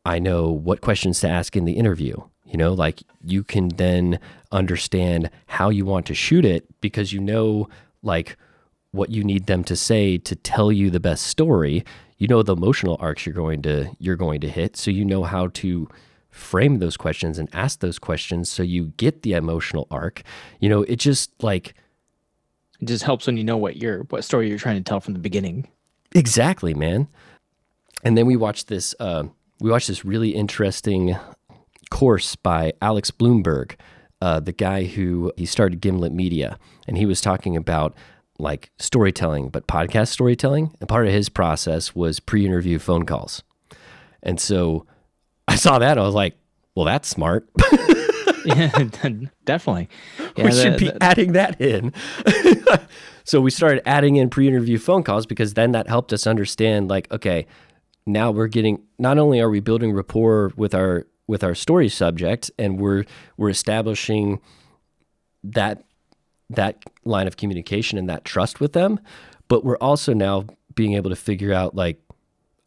[0.05, 4.19] I know what questions to ask in the interview you know like you can then
[4.53, 7.69] understand how you want to shoot it because you know
[8.03, 8.37] like
[8.95, 11.85] what you need them to say to tell you the best story.
[12.17, 15.25] You know the emotional arcs you're going to you're going to hit, so you know
[15.25, 15.89] how to
[16.31, 20.23] frame those questions and ask those questions so you get the emotional arc.
[20.61, 21.75] You know, it just like
[22.85, 25.15] it just helps when you know what you're what story you're trying to tell from
[25.15, 25.67] the beginning.
[26.15, 27.09] Exactly, man.
[28.03, 29.25] And then we watched this uh,
[29.59, 31.17] we watched this really interesting
[31.91, 33.77] course by Alex Blumberg,
[34.21, 37.95] uh, the guy who he started Gimlet Media, and he was talking about
[38.39, 40.75] like storytelling, but podcast storytelling.
[40.79, 43.43] And part of his process was pre interview phone calls.
[44.23, 44.87] And so
[45.49, 45.97] I saw that.
[45.97, 46.37] I was like,
[46.75, 47.49] well, that's smart.
[48.57, 48.89] yeah,
[49.45, 49.89] definitely.
[50.37, 51.93] Yeah, we should be the, adding that in.
[53.25, 56.89] so we started adding in pre interview phone calls because then that helped us understand,
[56.89, 57.47] like, okay,
[58.05, 62.51] now we're getting not only are we building rapport with our with our story subject
[62.59, 63.05] and we're
[63.37, 64.41] we're establishing
[65.45, 65.85] that
[66.51, 68.99] that line of communication and that trust with them.
[69.49, 72.01] But we're also now being able to figure out, like,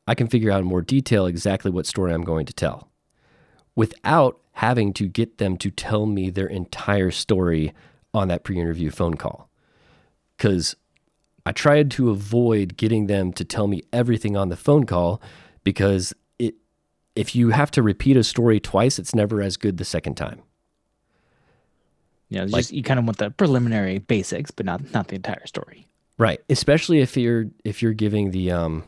[0.07, 2.89] I can figure out in more detail exactly what story I'm going to tell
[3.75, 7.73] without having to get them to tell me their entire story
[8.11, 9.51] on that pre interview phone call.
[10.35, 10.75] Because
[11.45, 15.21] I tried to avoid getting them to tell me everything on the phone call
[15.63, 16.55] because it,
[17.15, 20.41] if you have to repeat a story twice, it's never as good the second time.
[22.29, 25.45] Yeah, like, just you kind of want the preliminary basics, but not not the entire
[25.45, 25.87] story.
[26.17, 28.85] Right, especially if you're if you're giving the um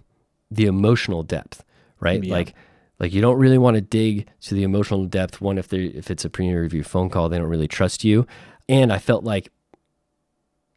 [0.50, 1.64] the emotional depth,
[2.00, 2.24] right?
[2.24, 2.34] Yeah.
[2.34, 2.56] Like
[3.00, 5.42] like you don't really want to dig to the emotional depth.
[5.42, 8.28] One, if they if it's a pre-interview phone call, they don't really trust you,
[8.68, 9.52] and I felt like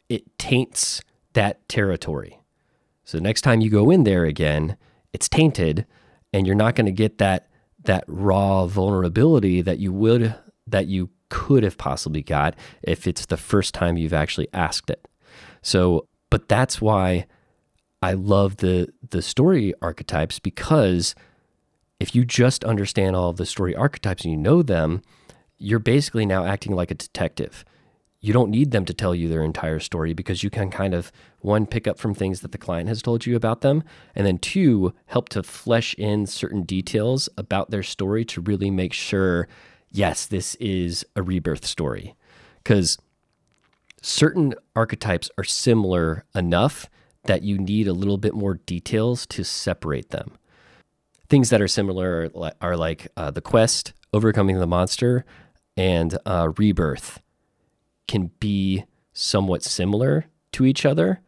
[0.09, 2.39] it taints that territory.
[3.05, 4.77] So next time you go in there again,
[5.13, 5.87] it's tainted,
[6.33, 7.49] and you're not going to get that
[7.85, 10.35] that raw vulnerability that you would
[10.67, 15.09] that you could have possibly got if it's the first time you've actually asked it.
[15.63, 17.27] So, but that's why
[18.03, 21.15] I love the the story archetypes because
[22.03, 25.03] if you just understand all of the story archetypes and you know them,
[25.57, 27.65] you're basically now acting like a detective.
[28.21, 31.13] You don't need them to tell you their entire story because you can kind of
[31.43, 33.85] one pick up from things that the client has told you about them
[34.17, 38.93] and then two help to flesh in certain details about their story to really make
[38.93, 39.47] sure
[39.93, 42.17] yes, this is a rebirth story.
[42.65, 42.99] Because
[44.03, 46.91] certain archetypes are similar enough
[47.27, 50.33] that you need a little bit more details to separate them.
[51.33, 55.25] Things that are similar are, like uh, the quest, overcoming the monster,
[55.79, 57.23] and uh, rebirth
[58.07, 61.23] can be somewhat similar to each other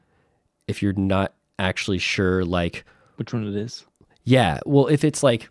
[0.68, 2.84] if you're not actually sure, like
[3.16, 3.86] which one it is.
[4.24, 5.48] Yeah, well, if it's like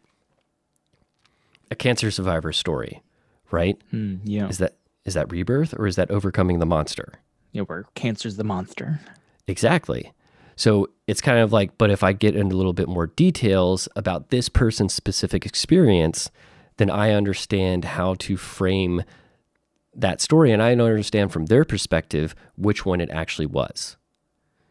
[1.72, 3.02] a cancer survivor story,
[3.50, 3.76] right?
[3.92, 4.50] Mm, yeah.
[4.50, 7.14] Is that is that rebirth or is that overcoming the monster?
[7.54, 9.00] Yeah, where cancer's the monster.
[9.48, 10.12] Exactly.
[10.56, 13.88] So it's kind of like, but if I get into a little bit more details
[13.96, 16.32] about this person's specific experience,
[16.78, 19.04] then I understand how to frame
[19.96, 23.98] that story and I understand from their perspective which one it actually was.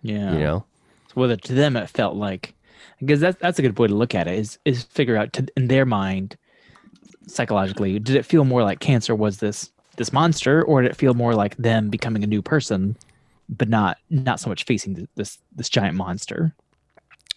[0.03, 0.33] Yeah.
[0.33, 0.65] You know?
[1.15, 2.55] Whether to them it felt like
[2.99, 5.47] because that's that's a good way to look at it is is figure out to,
[5.57, 6.37] in their mind
[7.27, 7.99] psychologically?
[7.99, 11.35] Did it feel more like cancer was this this monster, or did it feel more
[11.35, 12.97] like them becoming a new person,
[13.57, 16.55] but not not so much facing this this giant monster?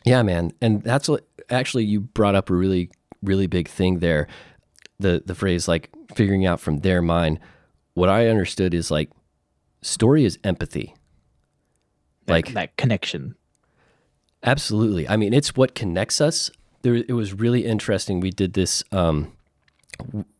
[0.06, 2.90] Yeah, man, and that's what actually you brought up a really
[3.22, 4.28] really big thing there.
[5.00, 7.40] The the phrase like figuring out from their mind.
[7.94, 9.10] What I understood is like
[9.82, 10.96] story is empathy.
[12.26, 13.36] That, like that connection.
[14.44, 15.08] Absolutely.
[15.08, 16.52] I mean, it's what connects us.
[16.82, 18.20] There, it was really interesting.
[18.20, 19.34] We did this um,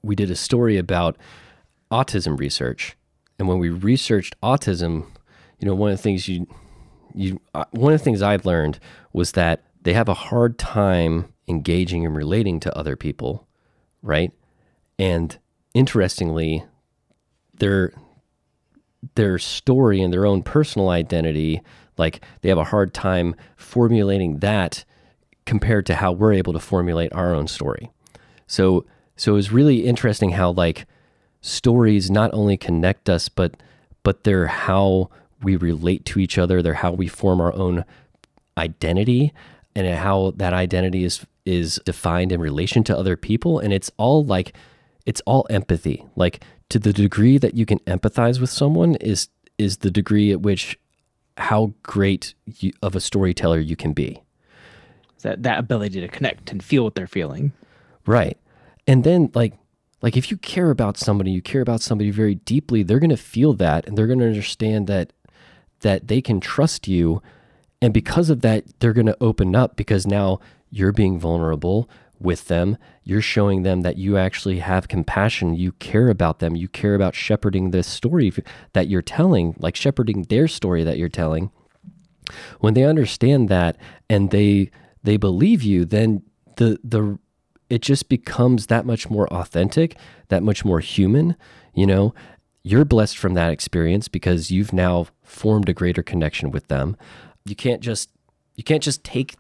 [0.04, 1.18] we did a story about
[1.92, 2.96] autism research,
[3.40, 5.08] and when we researched autism,
[5.60, 6.48] you know, one of the things you
[7.14, 8.80] you uh, one of the things I learned
[9.14, 13.48] was that they have a hard time engaging and relating to other people,
[14.02, 14.32] right?
[15.00, 15.38] And
[15.74, 16.66] interestingly,
[17.54, 17.94] their
[19.16, 21.62] their story and their own personal identity,
[21.98, 24.84] like they have a hard time formulating that
[25.46, 27.92] compared to how we're able to formulate our own story.
[28.48, 30.86] So so it was really interesting how like
[31.42, 33.56] stories not only connect us, but
[34.04, 35.10] but they're how
[35.46, 36.62] we relate to each other.
[36.62, 37.86] They're how we form our own
[38.58, 39.34] identity
[39.76, 43.60] and how that identity is is defined in relation to other people.
[43.60, 44.54] And it's all like
[45.06, 46.06] it's all empathy.
[46.16, 50.42] Like to the degree that you can empathize with someone is is the degree at
[50.42, 50.80] which
[51.38, 54.22] how great you, of a storyteller you can be.
[55.22, 57.52] That that ability to connect and feel what they're feeling.
[58.06, 58.38] Right.
[58.88, 59.54] And then like
[60.02, 63.18] like if you care about somebody you care about somebody very deeply they're going to
[63.18, 65.14] feel that and they're going to understand that
[65.86, 67.22] that they can trust you.
[67.80, 70.40] And because of that they're going to open up because now
[70.72, 71.88] you're being vulnerable
[72.20, 72.76] with them.
[73.04, 75.54] You're showing them that you actually have compassion.
[75.54, 76.56] You care about them.
[76.56, 78.34] You care about shepherding this story
[78.74, 81.52] that you're telling like shepherding their story that you're telling.
[82.62, 83.78] When they understand that
[84.10, 84.72] and they
[85.04, 86.24] they believe you then
[86.56, 87.20] the the
[87.70, 89.98] it just becomes that much more authentic,
[90.30, 91.36] that much more human.
[91.76, 92.16] You know,
[92.64, 96.96] you're blessed from that experience because you've now formed a greater connection with them.
[97.46, 98.10] You can't just
[98.56, 99.36] you can't just take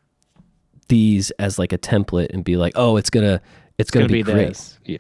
[0.87, 3.41] these as like a template and be like, oh, it's gonna
[3.77, 4.47] it's, it's gonna, gonna, be, be great.
[4.49, 4.79] This.
[4.85, 4.97] Yeah,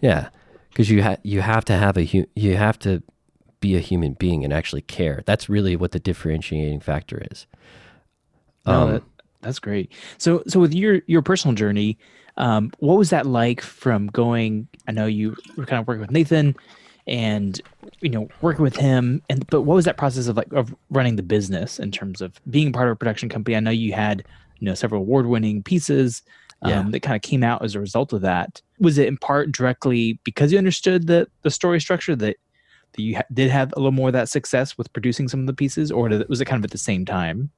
[0.00, 0.28] yeah,
[0.70, 3.02] because you have you have to have a hu- you have to
[3.60, 5.22] be a human being and actually care.
[5.26, 7.46] That's really what the differentiating factor is.
[8.66, 9.02] No, um, that,
[9.40, 9.92] that's great.
[10.18, 11.98] So so with your your personal journey,
[12.36, 14.68] um, what was that like from going?
[14.86, 16.56] I know you were kind of working with Nathan,
[17.08, 17.60] and
[18.00, 21.16] you know working with him, and but what was that process of like of running
[21.16, 23.56] the business in terms of being part of a production company?
[23.56, 24.24] I know you had
[24.58, 26.22] you know several award-winning pieces
[26.62, 26.84] um, yeah.
[26.90, 28.60] that kind of came out as a result of that.
[28.78, 32.36] Was it in part directly because you understood the the story structure that
[32.92, 35.46] that you ha- did have a little more of that success with producing some of
[35.46, 37.50] the pieces, or was it kind of at the same time?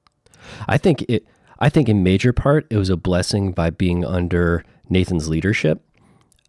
[0.69, 1.27] I think it
[1.59, 5.83] I think in major part it was a blessing by being under Nathan's leadership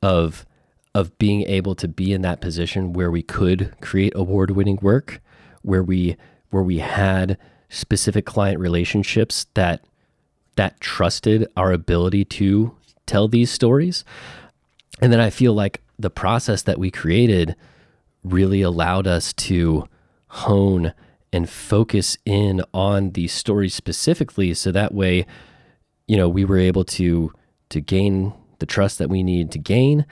[0.02, 0.45] of
[0.93, 5.21] of being able to be in that position where we could create award-winning work,
[5.61, 6.17] where we
[6.49, 7.37] where we had
[7.69, 9.85] specific client relationships that
[10.55, 12.75] that trusted our ability to
[13.05, 14.03] tell these stories.
[15.01, 17.55] And then I feel like the process that we created
[18.23, 19.87] really allowed us to
[20.27, 20.93] hone
[21.33, 25.25] and focus in on these stories specifically so that way
[26.07, 27.31] you know we were able to
[27.69, 30.05] to gain the trust that we need to gain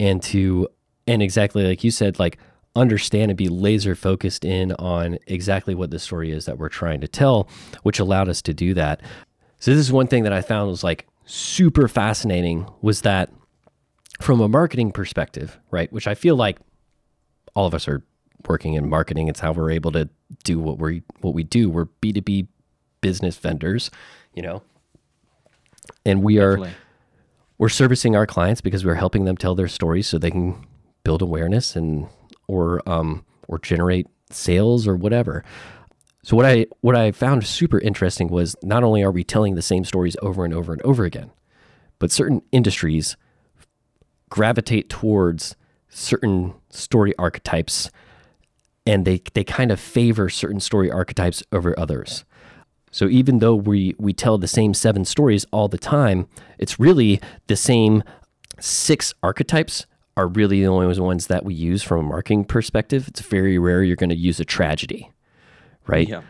[0.00, 0.68] and to
[1.06, 2.38] and exactly like you said like
[2.74, 7.00] understand and be laser focused in on exactly what the story is that we're trying
[7.00, 7.48] to tell
[7.82, 9.00] which allowed us to do that
[9.58, 13.32] so this is one thing that i found was like super fascinating was that
[14.20, 16.58] from a marketing perspective right which i feel like
[17.54, 18.04] all of us are
[18.48, 19.28] working in marketing.
[19.28, 20.08] It's how we're able to
[20.44, 21.70] do what we what we do.
[21.70, 22.48] We're B two B
[23.00, 23.90] business vendors,
[24.34, 24.62] you know,
[26.04, 26.70] and we Definitely.
[27.58, 30.66] We're servicing our clients because we're helping them tell their stories so they can
[31.04, 32.08] build awareness and
[32.48, 35.44] or um or generate sales or whatever.
[36.22, 39.62] So what I what I found super interesting was not only are we telling the
[39.62, 41.30] same stories over and over and over again,
[41.98, 43.16] but certain industries
[44.28, 45.54] gravitate towards
[45.88, 47.90] certain story archetypes
[48.84, 52.24] and they they kind of favor certain story archetypes over others.
[52.90, 56.28] So even though we we tell the same seven stories all the time,
[56.58, 58.02] it's really the same
[58.58, 63.08] six archetypes are really the only ones that we use from a marketing perspective.
[63.08, 65.10] It's very rare you're going to use a tragedy,
[65.86, 66.08] right?
[66.08, 66.22] Yeah.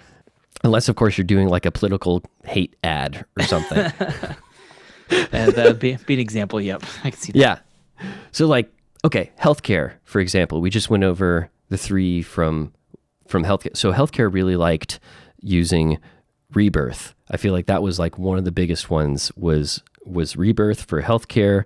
[0.64, 3.76] Unless of course you're doing like a political hate ad or something.
[5.08, 6.60] that would be, be an example.
[6.60, 7.38] Yep, I can see that.
[7.38, 7.58] Yeah.
[8.32, 8.72] So like,
[9.04, 12.72] okay, healthcare, for example, we just went over the three from
[13.28, 13.76] from healthcare.
[13.76, 15.00] So healthcare really liked
[15.40, 15.98] using
[16.54, 17.14] rebirth.
[17.30, 21.02] I feel like that was like one of the biggest ones was was rebirth for
[21.02, 21.64] healthcare.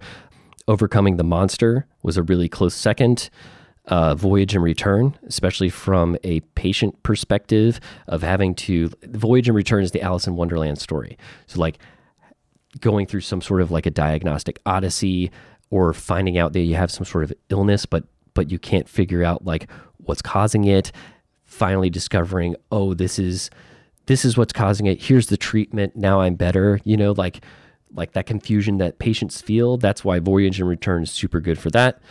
[0.67, 3.31] Overcoming the monster was a really close second.
[3.87, 9.83] Uh, voyage and return, especially from a patient perspective of having to voyage and return
[9.83, 11.19] is the Alice in Wonderland story.
[11.47, 11.79] So like
[12.79, 15.33] going through some sort of like a diagnostic odyssey
[15.71, 18.05] or finding out that you have some sort of illness, but
[18.35, 20.93] but you can't figure out like what's causing it,
[21.45, 23.51] finally discovering, oh, this is
[24.11, 25.01] this is what's causing it.
[25.01, 25.95] Here's the treatment.
[25.95, 26.81] Now I'm better.
[26.83, 27.45] You know, like
[27.95, 29.77] like that confusion that patients feel.
[29.77, 32.03] That's why Voyage and Return is super good for that.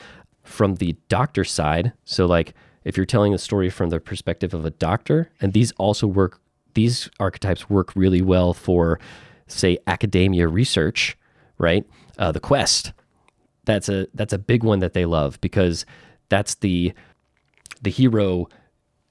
[0.42, 2.54] From the doctor side, so like
[2.86, 6.40] if you're telling a story from the perspective of a doctor, and these also work,
[6.74, 8.98] these archetypes work really well for,
[9.48, 11.18] say, academia research,
[11.58, 11.84] right?
[12.18, 12.94] Uh, the quest,
[13.66, 15.86] that's a that's a big one that they love because
[16.30, 16.94] that's the
[17.82, 18.48] the hero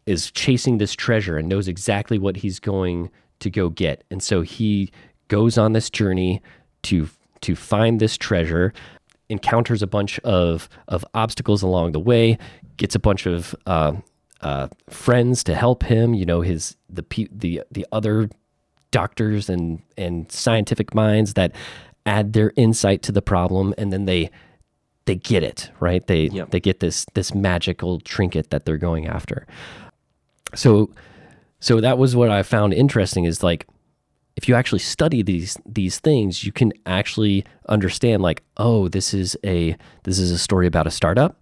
[0.08, 4.04] is chasing this treasure and knows exactly what he's going to go get.
[4.10, 4.90] And so he
[5.28, 6.42] goes on this journey
[6.84, 7.08] to
[7.40, 8.72] to find this treasure,
[9.28, 12.38] encounters a bunch of of obstacles along the way,
[12.76, 13.92] gets a bunch of uh,
[14.40, 16.14] uh, friends to help him.
[16.14, 18.28] You know, his the the the other
[18.90, 21.54] doctors and and scientific minds that
[22.06, 24.30] add their insight to the problem and then they
[25.04, 26.50] they get it right they Yep.
[26.50, 29.46] they get this this magical trinket that they're going after
[30.54, 30.90] so
[31.60, 33.66] so that was what i found interesting is like
[34.36, 39.36] if you actually study these these things you can actually understand like oh this is
[39.44, 41.36] a this is a story about a startup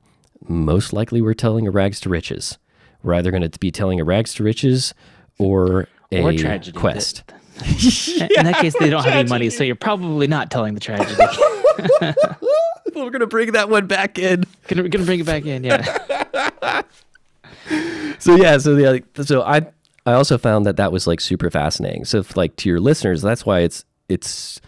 [0.49, 2.59] most likely we're telling a rags to riches
[3.03, 4.95] we're either going to be telling a rags to riches
[5.39, 6.79] or a Or tragedy.
[6.79, 7.25] quest
[7.59, 11.17] In that case, they don't have any money, so you're probably not telling the tragedy.
[12.95, 16.83] we're going to bring that one back in gonna, gonna bring it back in, yeah.
[18.19, 19.61] so yeah so the so i
[20.07, 22.05] i also found that that was like super fascinating.
[22.05, 24.61] So if, like to your listeners that's why it's it's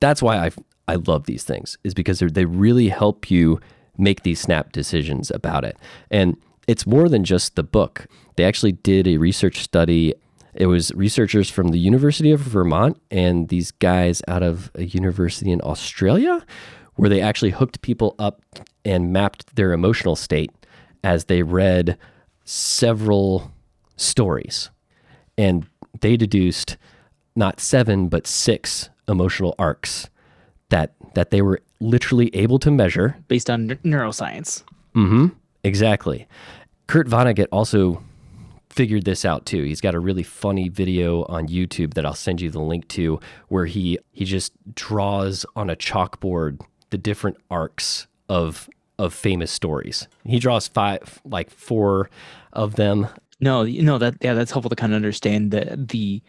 [0.00, 0.50] that's why i
[0.86, 3.60] i love these things is because they really help you
[3.96, 5.76] make these snap decisions about it.
[6.10, 6.36] And
[6.68, 8.06] it's more than just the book.
[8.36, 10.14] They actually did a research study.
[10.54, 15.50] It was researchers from the university of vermont and these guys out of a university
[15.50, 16.44] in australia
[16.96, 18.42] where they actually hooked people up
[18.84, 20.50] and mapped their emotional state
[21.04, 21.96] as they read
[22.48, 23.52] several
[23.96, 24.70] stories.
[25.36, 25.66] And
[26.00, 26.76] they deduced
[27.36, 30.08] not seven, but six emotional arcs
[30.70, 33.16] that that they were literally able to measure.
[33.28, 34.62] Based on n- neuroscience.
[34.94, 35.26] Mm-hmm.
[35.62, 36.26] Exactly.
[36.86, 38.02] Kurt Vonnegut also
[38.70, 39.62] figured this out too.
[39.64, 43.20] He's got a really funny video on YouTube that I'll send you the link to
[43.48, 48.68] where he he just draws on a chalkboard the different arcs of
[48.98, 50.08] of famous stories.
[50.24, 52.10] He draws five like four
[52.52, 53.06] of them.
[53.40, 56.22] No, you know that yeah, that's helpful to kind of understand the the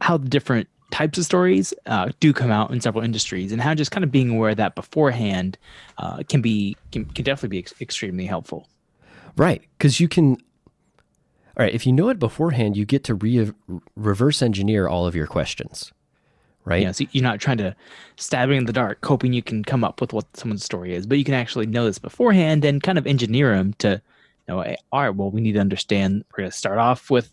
[0.00, 3.74] how the different types of stories uh, do come out in several industries, and how
[3.74, 5.58] just kind of being aware of that beforehand
[5.98, 8.68] uh, can be can, can definitely be ex- extremely helpful.
[9.36, 10.36] Right, cuz you can
[11.56, 13.52] All right, if you know it beforehand, you get to re-
[13.96, 15.92] reverse engineer all of your questions.
[16.66, 16.82] Right?
[16.82, 17.76] Yeah, so you're not trying to
[18.16, 21.06] stab it in the dark, hoping you can come up with what someone's story is,
[21.06, 24.00] but you can actually know this beforehand and kind of engineer them to,
[24.48, 26.24] you know, all right, well, we need to understand.
[26.32, 27.30] We're going to start off with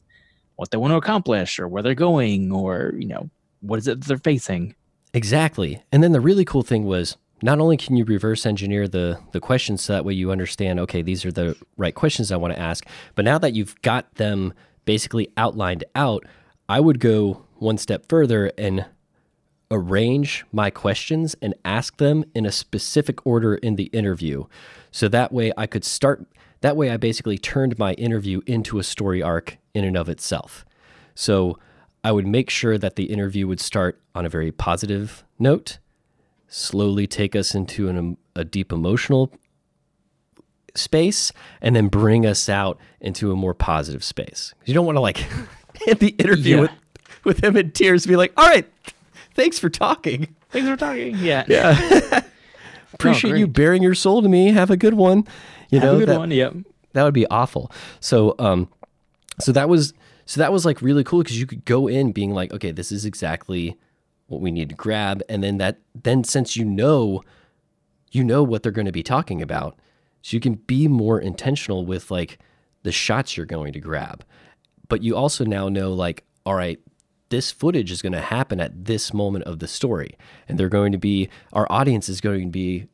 [0.58, 3.30] what they want to accomplish, or where they're going, or you know,
[3.62, 4.76] what is it that they're facing.
[5.14, 5.82] Exactly.
[5.92, 9.40] And then the really cool thing was not only can you reverse engineer the the
[9.40, 12.60] questions so that way you understand, okay, these are the right questions I want to
[12.60, 14.54] ask, but now that you've got them
[14.86, 16.26] basically outlined out,
[16.70, 18.86] I would go one step further and
[19.72, 24.44] arrange my questions and ask them in a specific order in the interview.
[24.92, 26.28] So that way I could start
[26.60, 30.64] that way I basically turned my interview into a story arc in and of itself.
[31.16, 31.58] So
[32.04, 35.80] I would make sure that the interview would start on a very positive note,
[36.48, 39.34] slowly take us into an, a deep emotional
[40.76, 44.54] space, and then bring us out into a more positive space.
[44.66, 45.26] You don't want to like
[45.88, 46.62] end the interview Yeah.
[46.62, 46.72] with,
[47.24, 48.68] with him in tears, be like, all right,
[49.34, 50.36] thanks for talking.
[50.50, 51.16] Thanks for talking.
[51.18, 51.46] Yeah.
[51.50, 52.22] Yeah.
[52.94, 53.54] Appreciate you great.
[53.54, 54.52] bearing your soul to me.
[54.52, 55.26] Have a good one.
[55.70, 56.32] You Have know, a good that- one.
[56.32, 56.54] Yep.
[56.94, 57.72] that would be awful.
[58.00, 58.68] So, um,
[59.40, 59.94] so that was
[60.26, 62.92] so that was like really cool because you could go in being like, okay, this
[62.92, 63.78] is exactly
[64.28, 67.24] what we need to grab, and then that then since you know,
[68.12, 69.78] you know what they're going to be talking about,
[70.22, 72.38] so you can be more intentional with like
[72.84, 74.24] the shots you're going to grab,
[74.90, 76.80] but you also now know like, all right.
[77.32, 80.18] This footage is going to happen at this moment of the story,
[80.48, 82.88] and they're going to be our audience is going to be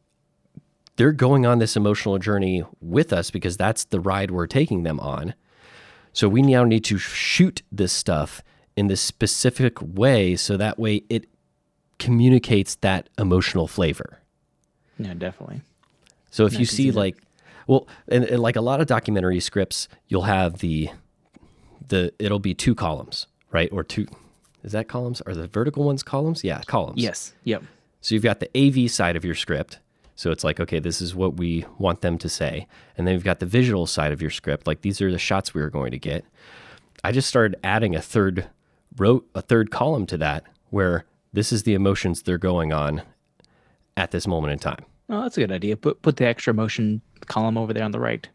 [0.96, 5.00] they're going on this emotional journey with us because that's the ride we're taking them
[5.00, 5.34] on.
[6.14, 8.44] So we now need to shoot this stuff
[8.76, 11.28] in this specific way so that way it
[12.00, 14.20] communicates that emotional flavor.
[15.00, 15.62] Yeah, definitely.
[16.30, 17.18] So if you see see like
[17.66, 20.90] well and, and like a lot of documentary scripts you'll have the
[21.88, 23.70] the it'll be two columns, right?
[23.72, 24.08] Or two
[24.64, 25.22] is that columns?
[25.22, 26.44] Are the vertical ones columns?
[26.44, 27.02] Yeah, columns.
[27.02, 27.34] Yes.
[27.44, 27.64] Yep.
[28.02, 29.80] So you've got the AV side of your script.
[30.16, 32.68] So it's like, okay, this is what we want them to say.
[32.98, 34.66] And then you've got the visual side of your script.
[34.66, 36.26] Like these are the shots we are going to get.
[37.04, 38.50] I just started adding a third
[38.98, 43.04] row, a third column to that where this is the emotions they're going on
[43.96, 44.84] at this moment in time.
[45.10, 45.78] Oh, that's a good idea.
[45.78, 48.28] Put put the extra motion column over there on the right.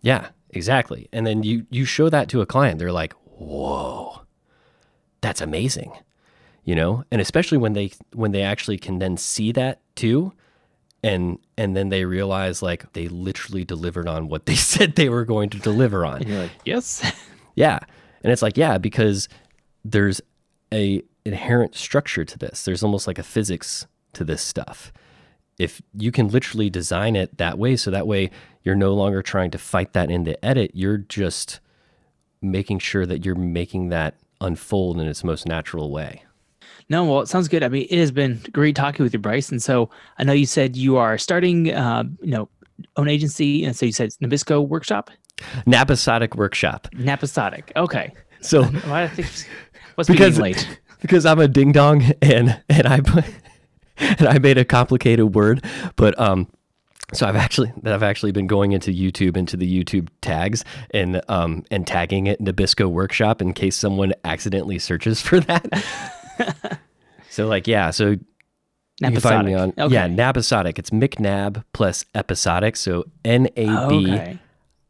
[0.00, 1.08] Yeah, exactly.
[1.12, 4.22] And then you you show that to a client, they're like, "Whoa,
[5.20, 5.92] that's amazing,"
[6.64, 7.04] you know.
[7.10, 10.32] And especially when they when they actually can then see that too,
[11.02, 15.24] and and then they realize like they literally delivered on what they said they were
[15.24, 16.22] going to deliver on.
[16.22, 17.02] And you're like, yes.
[17.54, 17.80] Yeah.
[18.22, 19.28] And it's like, yeah, because
[19.84, 20.20] there's
[20.72, 22.64] a inherent structure to this.
[22.64, 24.92] There's almost like a physics to this stuff.
[25.58, 28.30] If you can literally design it that way, so that way
[28.62, 31.58] you're no longer trying to fight that in the edit, you're just
[32.40, 36.24] making sure that you're making that unfold in its most natural way.
[36.90, 37.62] No, well, it sounds good.
[37.62, 39.50] I mean, it has been great talking with you, Bryce.
[39.50, 42.48] And so I know you said you are starting, uh, you know,
[42.96, 45.10] own agency, and so you said Nabisco Workshop,
[45.66, 46.88] Nabisodic Workshop.
[46.94, 47.72] Nabisodic.
[47.76, 48.12] Okay.
[48.40, 49.28] So Why I think
[49.94, 50.80] what's because being late?
[51.00, 53.24] because I'm a ding dong and and I put
[53.98, 55.64] and I made a complicated word,
[55.96, 56.48] but um.
[57.14, 61.64] So I've actually I've actually been going into YouTube into the YouTube tags and um
[61.70, 65.84] and tagging it Nabisco Workshop in case someone accidentally searches for that.
[67.30, 68.16] so like yeah, so
[69.00, 69.94] you find me on Okay.
[69.94, 70.78] yeah Nabisodic.
[70.78, 72.76] It's McNab plus episodic.
[72.76, 74.38] So N A B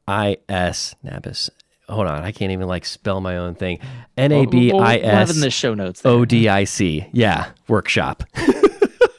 [0.08, 0.94] I S.
[1.04, 1.50] Nabis.
[1.88, 3.78] Hold on, I can't even like spell my own thing.
[4.16, 6.02] N A B We'll- have in the show notes.
[6.04, 7.06] O D I C.
[7.12, 8.24] Yeah, workshop.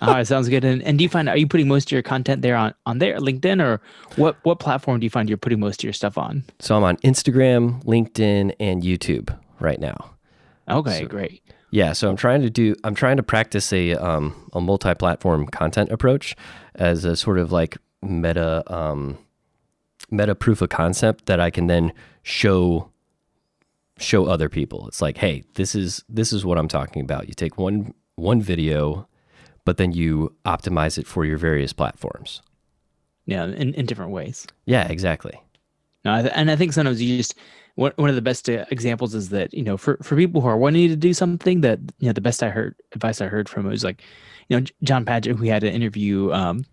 [0.10, 0.64] All right, sounds good.
[0.64, 2.98] And, and do you find are you putting most of your content there on on
[2.98, 3.80] there LinkedIn or
[4.16, 6.44] what what platform do you find you're putting most of your stuff on?
[6.60, 10.12] So I'm on Instagram, LinkedIn, and YouTube right now.
[10.68, 11.44] Okay, great.
[11.72, 15.92] Yeah, so I'm trying to do I'm trying to practice a um a multi-platform content
[15.92, 16.36] approach
[16.76, 19.18] as a sort of like meta um
[20.10, 21.94] meta proof of concept that I can then
[22.24, 22.90] show
[24.00, 24.88] show other people.
[24.88, 27.28] It's like, hey, this is this is what I'm talking about.
[27.28, 29.08] You take one one video
[29.70, 32.42] but then you optimize it for your various platforms.
[33.28, 34.48] Yeah, in, in different ways.
[34.66, 35.40] Yeah, exactly.
[36.04, 37.36] No, and I think sometimes you just
[37.76, 40.48] one one of the best uh, examples is that you know for for people who
[40.48, 43.48] are wanting to do something that you know the best I heard advice I heard
[43.48, 44.02] from was like
[44.48, 46.66] you know John Padgett who had an interview um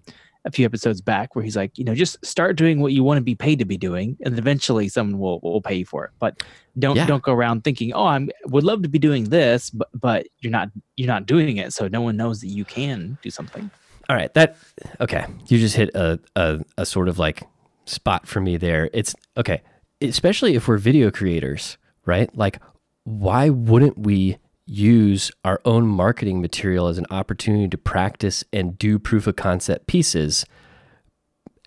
[0.46, 3.18] a few episodes back where he's like you know just start doing what you want
[3.18, 6.12] to be paid to be doing and eventually someone will will pay you for it
[6.18, 6.42] but
[6.78, 7.06] don't Yeah.
[7.06, 10.52] don't go around thinking oh I'm would love to be doing this but but you're
[10.52, 13.70] not you're not doing it so no one knows that you can do something
[14.08, 14.56] All right, that
[15.00, 15.26] okay.
[15.48, 17.42] You just hit a, a a sort of like
[17.86, 18.88] spot for me there.
[18.92, 19.62] It's okay,
[20.00, 22.30] especially if we're video creators, right?
[22.36, 22.60] Like,
[23.02, 28.98] why wouldn't we use our own marketing material as an opportunity to practice and do
[28.98, 30.44] proof of concept pieces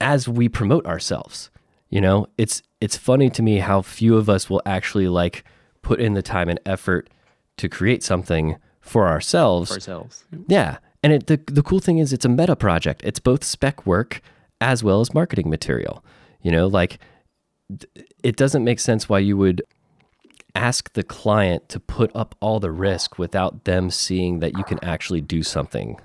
[0.01, 1.49] as we promote ourselves?
[1.89, 5.43] You know, it's it's funny to me how few of us will actually like
[5.81, 7.09] put in the time and effort
[7.57, 10.77] to create something for ourselves for ourselves yeah.
[11.01, 13.01] And it, the, the cool thing is it's a meta project.
[13.03, 14.21] It's both spec work
[14.59, 16.03] as well as marketing material.
[16.41, 16.99] You know, like
[18.23, 19.61] it doesn't make sense why you would
[20.55, 24.83] ask the client to put up all the risk without them seeing that you can
[24.83, 25.99] actually do something.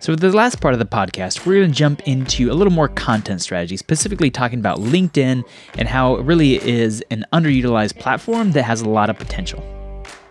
[0.00, 2.72] So, with the last part of the podcast, we're going to jump into a little
[2.72, 5.42] more content strategy, specifically talking about LinkedIn
[5.76, 9.60] and how it really is an underutilized platform that has a lot of potential.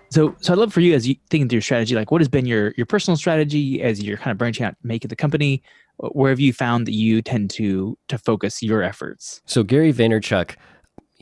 [0.10, 2.30] So, so I'd love for you as you think through your strategy, like what has
[2.30, 5.62] been your your personal strategy as you're kind of branching out, making the company.
[5.98, 9.42] Where have you found that you tend to to focus your efforts?
[9.46, 10.56] So Gary Vaynerchuk,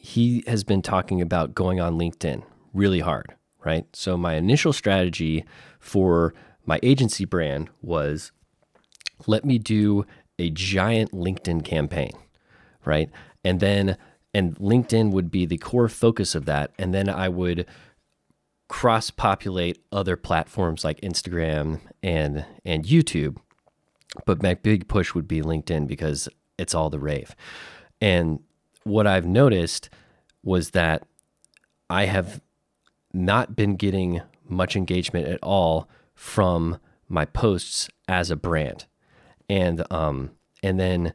[0.06, 2.44] he has been talking about going on LinkedIn
[2.76, 3.34] really hard,
[3.64, 3.88] right?
[3.94, 5.44] So my initial strategy
[5.80, 8.32] for my agency brand was
[9.26, 10.06] let me do
[10.38, 12.12] a giant LinkedIn campaign,
[12.86, 13.10] right?
[13.44, 13.98] And then
[14.32, 17.66] and LinkedIn would be the core focus of that and then I would
[18.68, 23.38] cross populate other platforms like Instagram and and YouTube.
[24.28, 26.30] But my big push would be LinkedIn because
[26.60, 27.36] it's all the rave.
[28.00, 28.42] And
[28.86, 29.90] what I've noticed
[30.44, 31.04] was that
[31.90, 32.40] I have
[33.12, 36.78] not been getting much engagement at all from
[37.10, 38.86] my posts as a brand.
[39.50, 40.32] And um
[40.64, 41.14] and then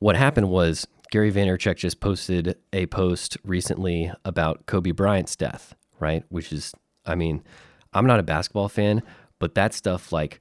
[0.00, 6.24] what happened was Gary Vaynerchuk just posted a post recently about Kobe Bryant's death, right?
[6.30, 6.74] Which is
[7.04, 7.42] I mean,
[7.92, 9.02] I'm not a basketball fan,
[9.38, 10.40] but that stuff like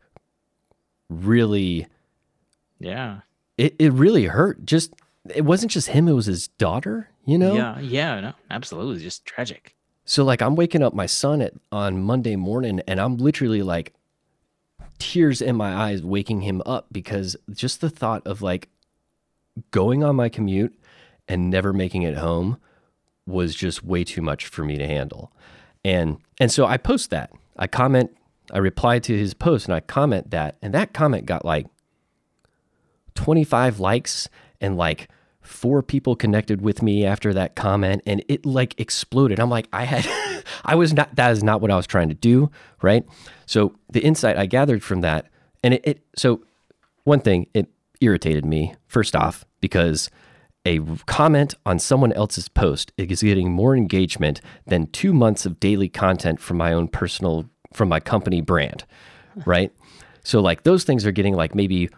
[1.09, 1.87] really
[2.79, 3.21] Yeah,
[3.57, 4.65] it, it really hurt.
[4.65, 4.93] Just
[5.35, 7.53] it wasn't just him, it was his daughter, you know?
[7.53, 8.19] yeah, yeah.
[8.19, 9.75] No, absolutely, just tragic.
[10.05, 13.93] So like I'm waking up my son at on Monday morning and I'm literally like
[14.99, 18.69] tears in my eyes waking him up because just the thought of like
[19.71, 20.73] going on my commute
[21.27, 22.57] and never making it home
[23.25, 25.31] was just way too much for me to handle.
[25.83, 27.31] And and so I post that.
[27.57, 28.15] I comment,
[28.51, 31.67] I reply to his post and I comment that and that comment got like
[33.15, 34.29] 25 likes
[34.61, 35.09] and like
[35.47, 39.39] four people connected with me after that comment and it like exploded.
[39.39, 40.07] I'm like, I had,
[40.65, 42.51] I was not, that is not what I was trying to do.
[42.81, 43.05] Right.
[43.45, 45.27] So the insight I gathered from that,
[45.63, 46.43] and it, it so
[47.03, 47.67] one thing, it
[48.01, 50.09] irritated me first off because
[50.65, 55.87] a comment on someone else's post is getting more engagement than two months of daily
[55.87, 58.83] content from my own personal, from my company brand.
[59.45, 59.71] Right.
[60.23, 61.89] So like those things are getting like maybe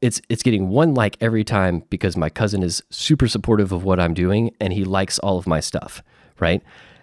[0.00, 4.00] it's it's getting one like every time because my cousin is super supportive of what
[4.00, 6.02] I'm doing and he likes all of my stuff,
[6.38, 6.62] right?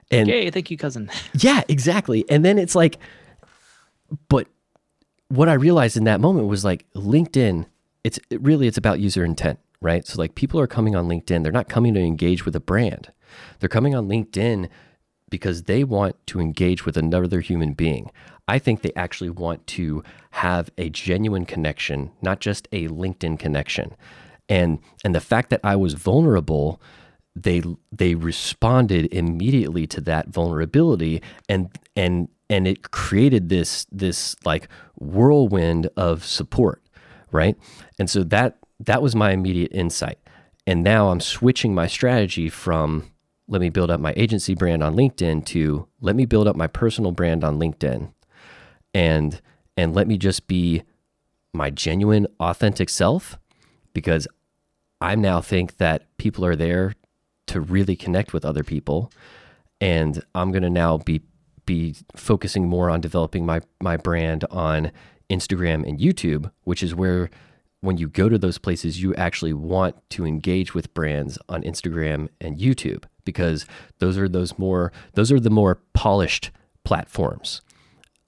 [0.09, 1.09] And Yay, thank you, cousin.
[1.33, 2.25] yeah, exactly.
[2.29, 2.97] And then it's like,
[4.29, 4.47] but
[5.27, 7.65] what I realized in that moment was like LinkedIn,
[8.03, 10.07] it's it really it's about user intent, right?
[10.07, 13.11] So like people are coming on LinkedIn, they're not coming to engage with a brand.
[13.59, 14.69] They're coming on LinkedIn
[15.29, 18.11] because they want to engage with another human being.
[18.47, 23.95] I think they actually want to have a genuine connection, not just a LinkedIn connection.
[24.47, 26.81] And and the fact that I was vulnerable,
[27.35, 27.61] they
[27.91, 35.89] they responded immediately to that vulnerability and and and it created this this like whirlwind
[35.97, 36.81] of support,
[37.31, 37.57] right?
[37.99, 40.19] And so that that was my immediate insight.
[40.65, 43.11] And now I'm switching my strategy from
[43.47, 46.67] let me build up my agency brand on LinkedIn to let me build up my
[46.67, 48.11] personal brand on LinkedIn
[48.93, 49.41] and
[49.75, 50.83] and let me just be
[51.53, 53.37] my genuine authentic self
[53.93, 54.27] because
[54.99, 56.93] I now think that people are there
[57.47, 59.11] to really connect with other people
[59.79, 61.21] and I'm going to now be
[61.65, 64.91] be focusing more on developing my my brand on
[65.29, 67.29] Instagram and YouTube which is where
[67.81, 72.27] when you go to those places you actually want to engage with brands on Instagram
[72.41, 73.67] and YouTube because
[73.99, 76.49] those are those more those are the more polished
[76.83, 77.61] platforms.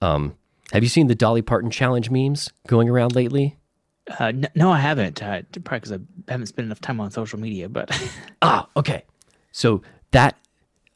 [0.00, 0.36] Um,
[0.72, 3.56] have you seen the Dolly Parton challenge memes going around lately?
[4.18, 5.22] Uh, no, I haven't.
[5.22, 5.98] Uh, probably because I
[6.28, 7.68] haven't spent enough time on social media.
[7.68, 7.90] But
[8.42, 9.04] ah, okay.
[9.52, 9.82] So
[10.12, 10.36] that,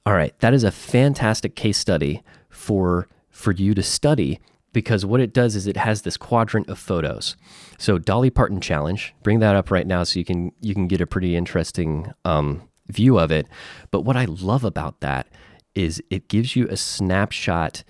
[0.07, 4.41] all right, that is a fantastic case study for for you to study
[4.73, 7.37] because what it does is it has this quadrant of photos.
[7.79, 11.01] So Dolly Parton challenge, bring that up right now so you can you can get
[11.01, 13.47] a pretty interesting um, view of it.
[13.91, 15.29] But what I love about that
[15.75, 17.85] is it gives you a snapshot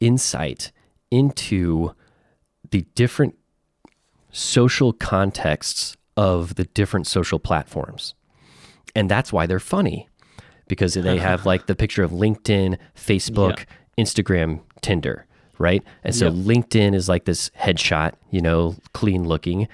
[0.00, 0.72] insight
[1.10, 1.94] into
[2.70, 3.34] the different
[4.30, 8.14] social contexts of the different social platforms.
[8.94, 10.08] And that's why they're funny
[10.66, 13.64] because they have like the picture of LinkedIn, Facebook,
[13.96, 14.04] yeah.
[14.04, 15.26] Instagram, Tinder,
[15.58, 15.82] right?
[16.04, 16.34] And so yep.
[16.34, 19.68] LinkedIn is like this headshot, you know, clean looking.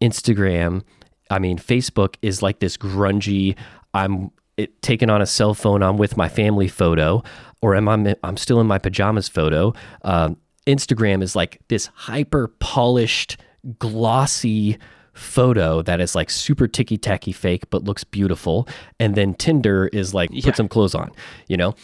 [0.00, 0.82] Instagram,
[1.30, 3.56] I mean, Facebook is like this grungy,
[3.96, 7.22] I'm it, taken on a cell phone, I'm with my family photo,
[7.60, 9.72] or am I, I'm still in my pajamas photo.
[10.02, 10.36] Um,
[10.66, 13.38] Instagram is like this hyper polished,
[13.78, 14.78] glossy
[15.12, 18.68] photo that is like super ticky tacky fake but looks beautiful
[19.00, 20.44] and then tinder is like yeah.
[20.44, 21.10] put some clothes on
[21.48, 21.74] you know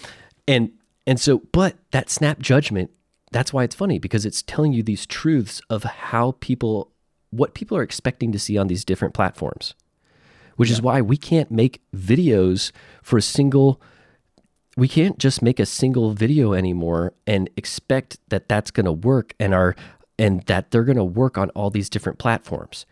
[0.46, 0.70] and
[1.06, 2.90] and so but that snap judgment
[3.30, 6.92] that's why it's funny because it's telling you these truths of how people
[7.30, 9.74] what people are expecting to see on these different platforms
[10.62, 10.76] which yeah.
[10.76, 12.70] is why we can't make videos
[13.02, 13.80] for a single
[14.76, 19.34] we can't just make a single video anymore and expect that that's going to work
[19.40, 19.74] and our
[20.20, 22.86] and that they're going to work on all these different platforms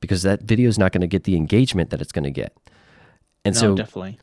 [0.00, 2.54] because that video is not going to get the engagement that it's going to get.
[3.42, 4.18] And no, so definitely.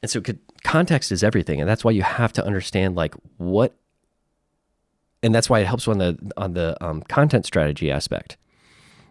[0.00, 0.22] And so
[0.62, 3.74] context is everything and that's why you have to understand like what
[5.24, 8.36] and that's why it helps on the on the um, content strategy aspect.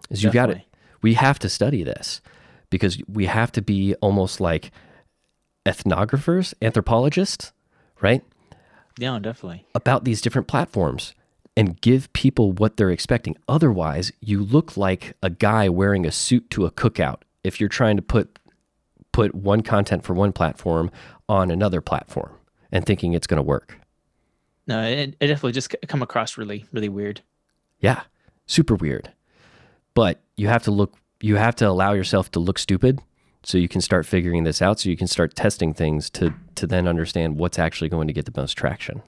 [0.09, 0.61] Is you've got it.
[1.01, 2.21] We have to study this
[2.69, 4.71] because we have to be almost like
[5.65, 7.51] ethnographers, anthropologists,
[8.01, 8.23] right?
[8.97, 9.65] Yeah, definitely.
[9.75, 11.13] About these different platforms
[11.55, 13.35] and give people what they're expecting.
[13.47, 17.95] Otherwise, you look like a guy wearing a suit to a cookout if you're trying
[17.97, 18.39] to put
[19.11, 20.91] put one content for one platform
[21.27, 22.31] on another platform
[22.71, 23.79] and thinking it's going to work.
[24.67, 27.21] No, it, it definitely just come across really really weird.
[27.79, 28.03] Yeah,
[28.45, 29.11] super weird.
[29.95, 33.01] But you have to look you have to allow yourself to look stupid
[33.43, 36.67] so you can start figuring this out so you can start testing things to to
[36.67, 39.01] then understand what's actually going to get the most traction.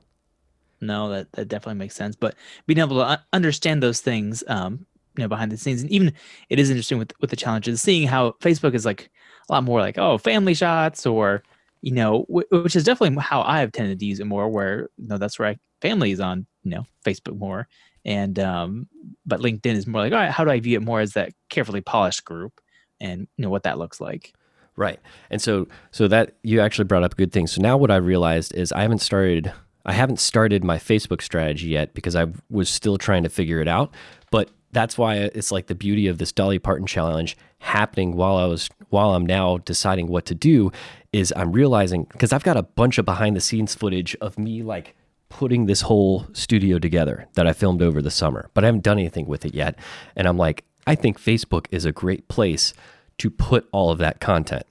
[0.81, 2.35] No that that definitely makes sense but
[2.65, 4.85] being able to understand those things um
[5.17, 6.13] you know behind the scenes and even
[6.49, 9.09] it is interesting with with the challenges seeing how facebook is like
[9.49, 11.43] a lot more like oh family shots or
[11.81, 15.17] you know which is definitely how i've tended to use it more where you know
[15.17, 17.67] that's where I, family is on you know facebook more
[18.09, 18.87] and um
[19.25, 21.31] but linkedin is more like all right how do i view it more as that
[21.49, 22.59] carefully polished group
[22.99, 24.33] and you know what that looks like.
[24.75, 24.99] Right.
[25.29, 27.51] And so so that you actually brought up good things.
[27.51, 29.51] So now what I realized is I haven't started
[29.85, 33.67] I haven't started my Facebook strategy yet because I was still trying to figure it
[33.67, 33.93] out.
[34.31, 38.45] But that's why it's like the beauty of this Dolly Parton challenge happening while I
[38.45, 40.71] was while I'm now deciding what to do
[41.11, 44.61] is I'm realizing because I've got a bunch of behind the scenes footage of me
[44.61, 44.95] like
[45.29, 48.99] putting this whole studio together that I filmed over the summer, but I haven't done
[48.99, 49.77] anything with it yet.
[50.15, 52.73] And I'm like, I think Facebook is a great place
[53.19, 54.65] to put all of that content,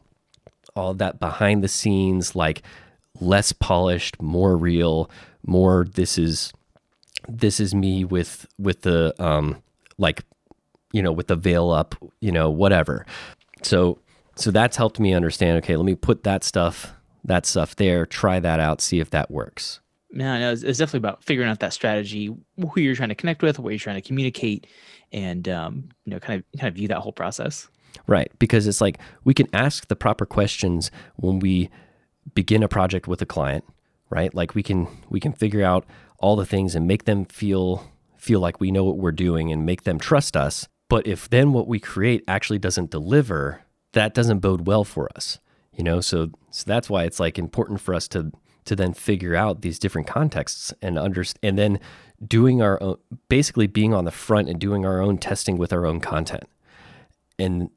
[0.75, 2.63] all of that behind the scenes, like
[3.21, 5.11] less polished, more real,
[5.47, 6.53] more this is
[7.29, 9.63] this is me with with the um
[9.99, 10.25] like
[10.93, 13.07] you know with the veil up, you know, whatever.
[13.63, 13.99] So
[14.35, 16.95] so that's helped me understand okay, let me put that stuff
[17.25, 19.81] that stuff there, try that out, see if that works.
[20.11, 23.43] Yeah, no, it's, it's definitely about figuring out that strategy, who you're trying to connect
[23.43, 24.67] with, what you're trying to communicate,
[25.13, 27.69] and um, you know, kind of kind of view that whole process.
[28.07, 31.69] Right, because it's like we can ask the proper questions when we
[32.35, 33.65] begin a project with a client,
[34.11, 34.35] right?
[34.35, 35.85] Like we can we can figure out
[36.19, 39.65] all the things and make them feel feel like we know what we're doing and
[39.65, 40.69] make them trust us.
[40.89, 45.39] But if then what we create actually doesn't deliver, that doesn't bode well for us.
[45.73, 48.33] You know, so so that's why it's like important for us to
[48.69, 51.81] to then figure out these different contexts and understand and then
[52.27, 52.97] doing our own
[53.29, 56.45] basically being on the front and doing our own testing with our own content.
[57.39, 57.71] And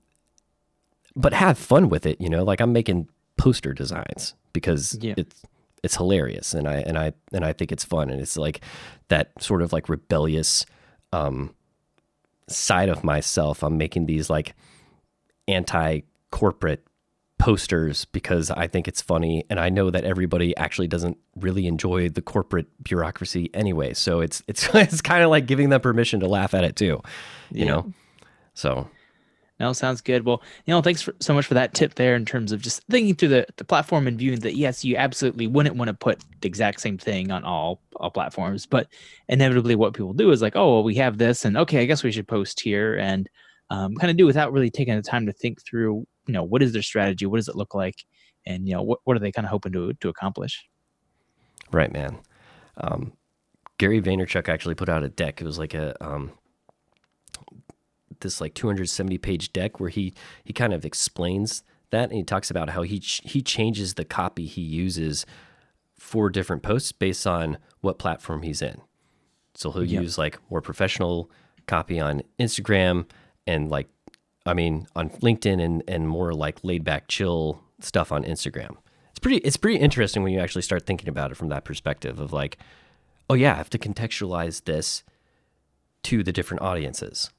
[1.16, 2.44] but have fun with it, you know?
[2.44, 5.16] Like I'm making poster designs because Yeah.
[5.18, 5.42] it's
[5.84, 8.62] it's hilarious and I and I and I think it's fun and it's like
[9.08, 10.66] that sort of like rebellious
[11.12, 11.54] um
[12.48, 13.64] side of myself.
[13.64, 14.56] I'm making these like
[15.48, 16.84] anti corporate
[17.42, 22.08] posters because I think it's funny and I know that everybody actually doesn't really enjoy
[22.10, 23.96] the corporate bureaucracy anyway.
[23.96, 27.02] So it's it's it's kind of like giving them permission to laugh at it too,
[27.52, 27.66] you Yeah.
[27.66, 27.94] know.
[28.54, 28.92] So
[29.60, 30.26] No, sounds good.
[30.26, 32.84] Well, you know, thanks for, so much for that tip there in terms of just
[32.89, 36.24] thinking through the, the platform and viewing that yes, you absolutely wouldn't want to put
[36.42, 38.88] the exact same thing on all all platforms, but
[39.30, 42.04] inevitably what people do is like, oh, well, we have this, and okay, I guess
[42.04, 43.28] we should post here, and
[43.72, 46.64] um, kind of do without really taking the time to think through, you know, what
[46.64, 48.06] is their strategy, what does it look like,
[48.46, 50.66] and you know, what what are they kind of hoping to to accomplish?
[51.72, 52.20] Right, man.
[52.78, 53.14] Um,
[53.78, 55.42] Gary Vaynerchuk actually put out a deck.
[55.42, 56.32] It was like a um,
[58.22, 60.14] this like 270 page deck where he
[60.46, 64.06] he kind of explains that and he talks about how he ch- he changes the
[64.06, 65.26] copy he uses
[65.98, 68.80] for different posts based on what platform he's in.
[69.56, 70.04] So he'll Yep.
[70.04, 71.30] use like more professional
[71.68, 73.06] copy on Instagram
[73.46, 73.90] and like
[74.46, 78.78] I mean on LinkedIn and and more like laid back chill stuff on Instagram.
[79.12, 82.20] It's pretty it's pretty interesting when you actually start thinking about it from that perspective
[82.20, 82.58] of like
[83.30, 85.04] oh yeah, I have to contextualize this
[86.04, 87.32] to the different audiences.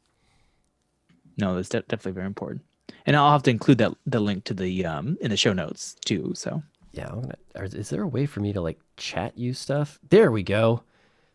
[1.36, 2.62] No, that's de- definitely very important,
[3.07, 5.96] and I'll have to include that the link to the um in the show notes
[6.05, 6.32] too.
[6.34, 7.36] So Yeah, I'm gonna.
[7.57, 9.98] Is there a way for me to like chat you stuff?
[10.09, 10.82] There we go.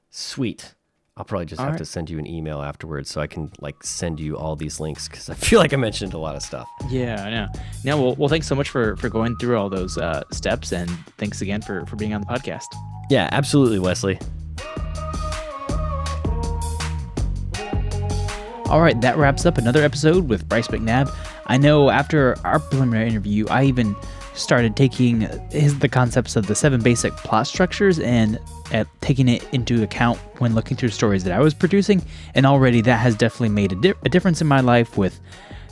[0.10, 0.76] Sweet.
[1.18, 1.80] I'll probably just All have right.
[1.80, 5.08] to send you an email afterwards so I can like send you all these links
[5.08, 6.68] because I feel like I mentioned a lot of stuff.
[6.90, 7.48] Yeah, I know.
[7.84, 10.90] Yeah, well, well, thanks so much for for going through all those uh, steps, and
[11.18, 12.66] thanks again for for being on the podcast.
[13.10, 14.20] Yeah, absolutely, Wesley.
[18.70, 21.14] All right, that wraps up another episode with Bryce McNabb.
[21.48, 23.96] I know after our preliminary interview, I even
[24.34, 28.38] started taking his the concepts of the seven basic plot structures and
[28.74, 32.04] uh, taking it into account when looking through stories that I was producing,
[32.36, 35.20] and already that has definitely made a, di- a difference in my life with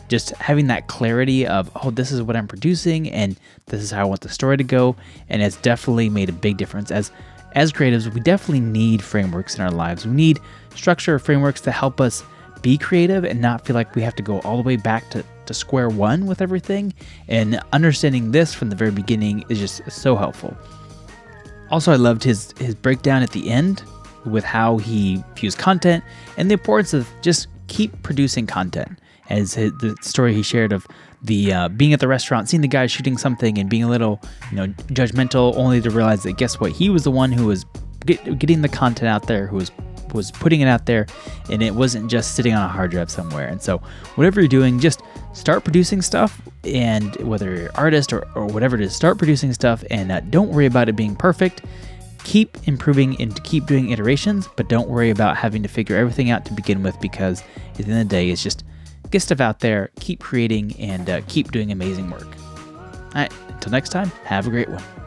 [0.08, 4.02] just having that clarity of oh this is what i'm producing and this is how
[4.02, 4.96] i want the story to go.
[5.30, 6.91] And it's definitely made a big difference.
[6.91, 7.12] As
[7.54, 10.06] as creatives we definitely need frameworks in our lives.
[10.06, 10.39] We need
[10.76, 12.24] structure frameworks to help us
[12.62, 15.24] be creative and not feel like we have to go all the way back to,
[15.46, 16.93] to square one with everything.
[17.28, 20.58] And understanding this from the very beginning is just so helpful
[21.76, 23.84] also, I loved his his breakdown at the end
[24.26, 26.05] with how he views content
[26.38, 28.97] and the importance of just keep producing content.
[29.30, 30.88] As his, the story he shared of
[31.21, 34.21] the uh, being at the restaurant, seeing the guy shooting something, and being a little,
[34.51, 36.71] you know, judgmental, only to realize that guess what?
[36.71, 37.65] He was the one who was
[38.05, 39.69] get, getting the content out there, who was
[40.13, 41.07] was putting it out there,
[41.49, 43.49] and it wasn't just sitting on a hard drive somewhere.
[43.49, 43.80] And so,
[44.15, 45.01] whatever you're doing, just
[45.34, 49.53] start producing stuff, and whether you're an artist or, or whatever it is, start producing
[49.53, 51.61] stuff, and uh, don't worry about it being perfect.
[52.24, 56.45] Keep improving and keep doing iterations, but don't worry about having to figure everything out
[56.45, 58.63] to begin with because at the end of the day, it's just
[59.11, 62.28] get stuff out there, keep creating, and uh, keep doing amazing work.
[62.28, 65.05] All right, until next time, have a great one.